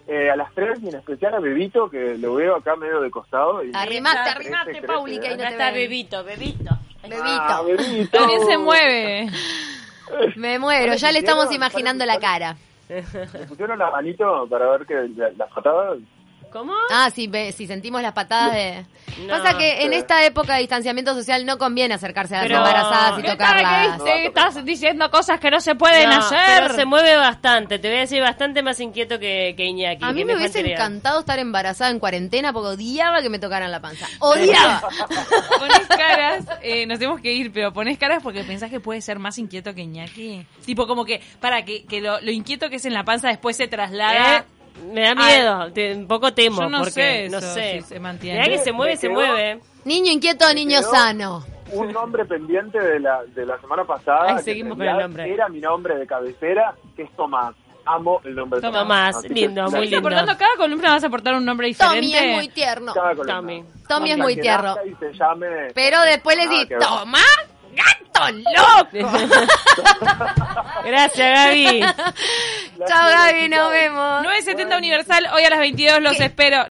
eh, 0.08 0.30
a 0.32 0.36
las 0.36 0.54
tres 0.54 0.80
y 0.82 0.90
en 0.90 0.96
especial 0.96 1.34
a 1.36 1.40
Bebito, 1.40 1.90
que 1.90 2.18
lo 2.18 2.36
veo 2.36 2.56
acá 2.56 2.76
medio 2.76 3.02
de 3.02 3.12
costado. 3.12 3.64
Y 3.64 3.72
Arrimate, 3.76 4.30
arrimate, 4.30 4.72
crece, 4.72 4.88
Pauli, 4.88 5.20
que 5.20 5.28
ahí 5.28 5.34
¿eh? 5.34 5.38
no 5.38 5.44
te 5.44 5.50
está 5.50 5.66
ven. 5.66 5.74
Bebito, 5.76 6.24
Bebito. 6.24 6.70
Ah, 7.04 7.62
Bebito. 7.66 7.84
Bebito. 7.84 8.18
También 8.18 8.46
se 8.48 8.58
mueve. 8.58 9.30
Me 10.38 10.58
muero, 10.58 10.96
ya 10.96 11.12
le 11.12 11.20
estamos 11.20 11.52
imaginando 11.54 12.06
la 12.06 12.20
cara. 12.20 12.58
¿Le 12.90 13.04
pusieron 13.48 13.78
la 13.78 13.92
manito 13.92 14.48
para 14.50 14.68
ver 14.72 14.86
que 14.88 14.96
la- 15.16 15.30
las 15.38 15.52
patadas? 15.54 16.00
¿Cómo? 16.52 16.74
Ah, 16.92 17.10
sí, 17.14 17.28
ve- 17.28 17.52
si 17.52 17.68
sentimos 17.68 18.02
las 18.02 18.14
patadas 18.14 18.54
de... 18.54 18.86
No. 19.26 19.28
Pasa 19.38 19.58
que 19.58 19.84
en 19.84 19.94
esta 19.94 20.24
época 20.26 20.54
de 20.56 20.62
distanciamiento 20.62 21.14
social 21.14 21.46
no 21.46 21.58
conviene 21.58 21.94
acercarse 21.94 22.36
a 22.36 22.40
las 22.40 22.48
Pero- 22.48 22.58
embarazadas 22.60 23.20
y 23.20 23.22
¿Qué 23.22 23.28
tal 23.36 23.38
tocarlas. 23.38 24.02
que 24.04 24.26
estás 24.28 24.66
diciendo 24.66 25.10
cosas 25.12 25.40
que 25.40 25.52
no 25.52 25.60
se 25.60 25.76
pueden 25.76 26.10
No, 26.10 26.18
hacer? 26.18 26.62
Pero 26.64 26.74
se 26.74 26.86
mueve 26.86 27.16
bastante, 27.18 27.80
te 27.80 27.88
voy 27.90 27.98
a 27.98 28.02
decir, 28.02 28.22
bastante 28.22 28.62
más 28.64 28.80
inquieto 28.80 29.20
que, 29.20 29.54
que 29.58 29.66
Iñaki. 29.66 30.04
A 30.04 30.08
que 30.10 30.14
mí 30.14 30.26
me 30.26 30.34
es 30.34 30.40
hubiese 30.40 30.60
material. 30.60 30.80
encantado 30.82 31.20
estar 31.20 31.38
embarazada 31.40 31.92
en 31.92 32.00
cuarentena 32.00 32.54
porque 32.54 32.70
odiaba 32.70 33.22
que 33.22 33.30
me 33.30 33.40
tocaran 33.40 33.72
la 33.72 33.82
panza. 33.82 34.08
¡Odiaba! 34.20 34.82
Pones 35.60 35.88
caras, 35.88 36.46
eh, 36.62 36.86
nos 36.86 37.00
tenemos 37.00 37.20
que 37.22 37.34
ir, 37.34 37.52
pero 37.52 37.74
pones 37.74 37.98
caras 37.98 38.24
porque 38.24 38.44
pensás 38.44 38.70
que 38.70 38.80
puede 38.80 39.02
ser 39.02 39.20
más 39.20 39.38
inquieto 39.38 39.74
que 39.74 39.82
Iñaki. 39.82 40.46
Tipo, 40.66 40.88
como 40.88 41.04
que, 41.06 41.22
para 41.40 41.66
que, 41.66 41.86
que 41.86 42.00
lo, 42.02 42.22
lo 42.22 42.32
inquieto 42.32 42.70
que 42.70 42.78
es 42.78 42.86
en 42.86 42.94
la 42.94 43.04
panza 43.04 43.28
después 43.28 43.58
se 43.58 43.68
traslada. 43.68 44.38
Eh, 44.38 44.44
me 44.92 45.02
da 45.02 45.16
miedo, 45.16 45.72
te- 45.74 45.94
un 45.96 46.08
poco 46.08 46.34
temo. 46.34 46.62
Yo 46.62 46.70
no 46.70 46.78
porque, 46.80 46.92
sé 46.92 47.30
no 47.30 47.38
eso, 47.40 47.54
sé. 47.54 47.82
si 47.82 47.88
se 47.88 48.00
mantiene. 48.00 48.40
Mirá 48.40 48.52
que 48.52 48.58
se 48.64 48.72
mueve, 48.72 48.98
se 48.98 49.08
quedó- 49.08 49.16
mueve. 49.20 49.60
Niño 49.86 50.12
inquieto, 50.12 50.52
niño 50.54 50.82
sano. 50.82 51.44
Un 51.72 51.92
nombre 51.94 52.26
pendiente 52.26 52.80
de 52.80 53.00
la, 53.00 53.24
de 53.26 53.46
la 53.46 53.60
semana 53.62 53.84
pasada. 53.86 54.26
Ay, 54.30 54.36
que 54.38 54.42
seguimos 54.44 54.78
con 54.78 54.88
el 54.88 54.98
nombre. 54.98 55.32
Era 55.32 55.48
mi 55.50 55.60
nombre 55.60 55.96
de 55.98 56.08
cabecera, 56.08 56.74
que 56.96 57.04
es 57.04 57.16
Tomás. 57.16 57.54
Amo 57.86 58.22
el 58.24 58.36
nombre 58.36 58.58
de 58.60 58.68
Tomás. 58.68 58.82
Tomás, 58.82 59.16
Así 59.18 59.28
que 59.30 59.34
lindo, 59.36 59.62
la- 59.64 59.68
muy 59.70 59.72
¿Estás 59.78 59.82
lindo. 59.92 59.98
aportando 60.00 60.38
cada 60.38 60.56
columna 60.58 60.90
vas 60.92 61.04
a 61.04 61.08
aportar 61.08 61.34
un 61.36 61.46
nombre 61.46 61.68
diferente? 61.68 62.02
Tommy 62.08 62.16
es 62.16 62.36
muy 62.36 62.48
tierno. 62.50 62.94
Tommy. 63.26 63.64
Tommy 63.88 64.12
es 64.12 64.18
muy 64.18 64.36
que 64.36 64.42
tierno. 64.42 64.76
se 65.00 65.14
llame... 65.14 65.48
Pero 65.74 66.02
después 66.02 66.38
le 66.38 66.48
decís, 66.48 66.68
que. 66.68 66.76
¡toma! 66.78 67.20
¡Gato 67.80 68.32
loco! 68.32 68.88
Gracias, 70.86 71.34
Gaby. 71.34 71.82
Chao, 72.88 73.10
Gaby, 73.10 73.50
nos 73.50 73.72
vemos. 73.72 74.24
970 74.24 74.78
Universal, 74.78 75.28
hoy 75.34 75.44
a 75.44 75.50
las 75.50 75.60
22 75.60 76.02
los 76.02 76.18
¿Qué? 76.18 76.26
espero. 76.26 76.66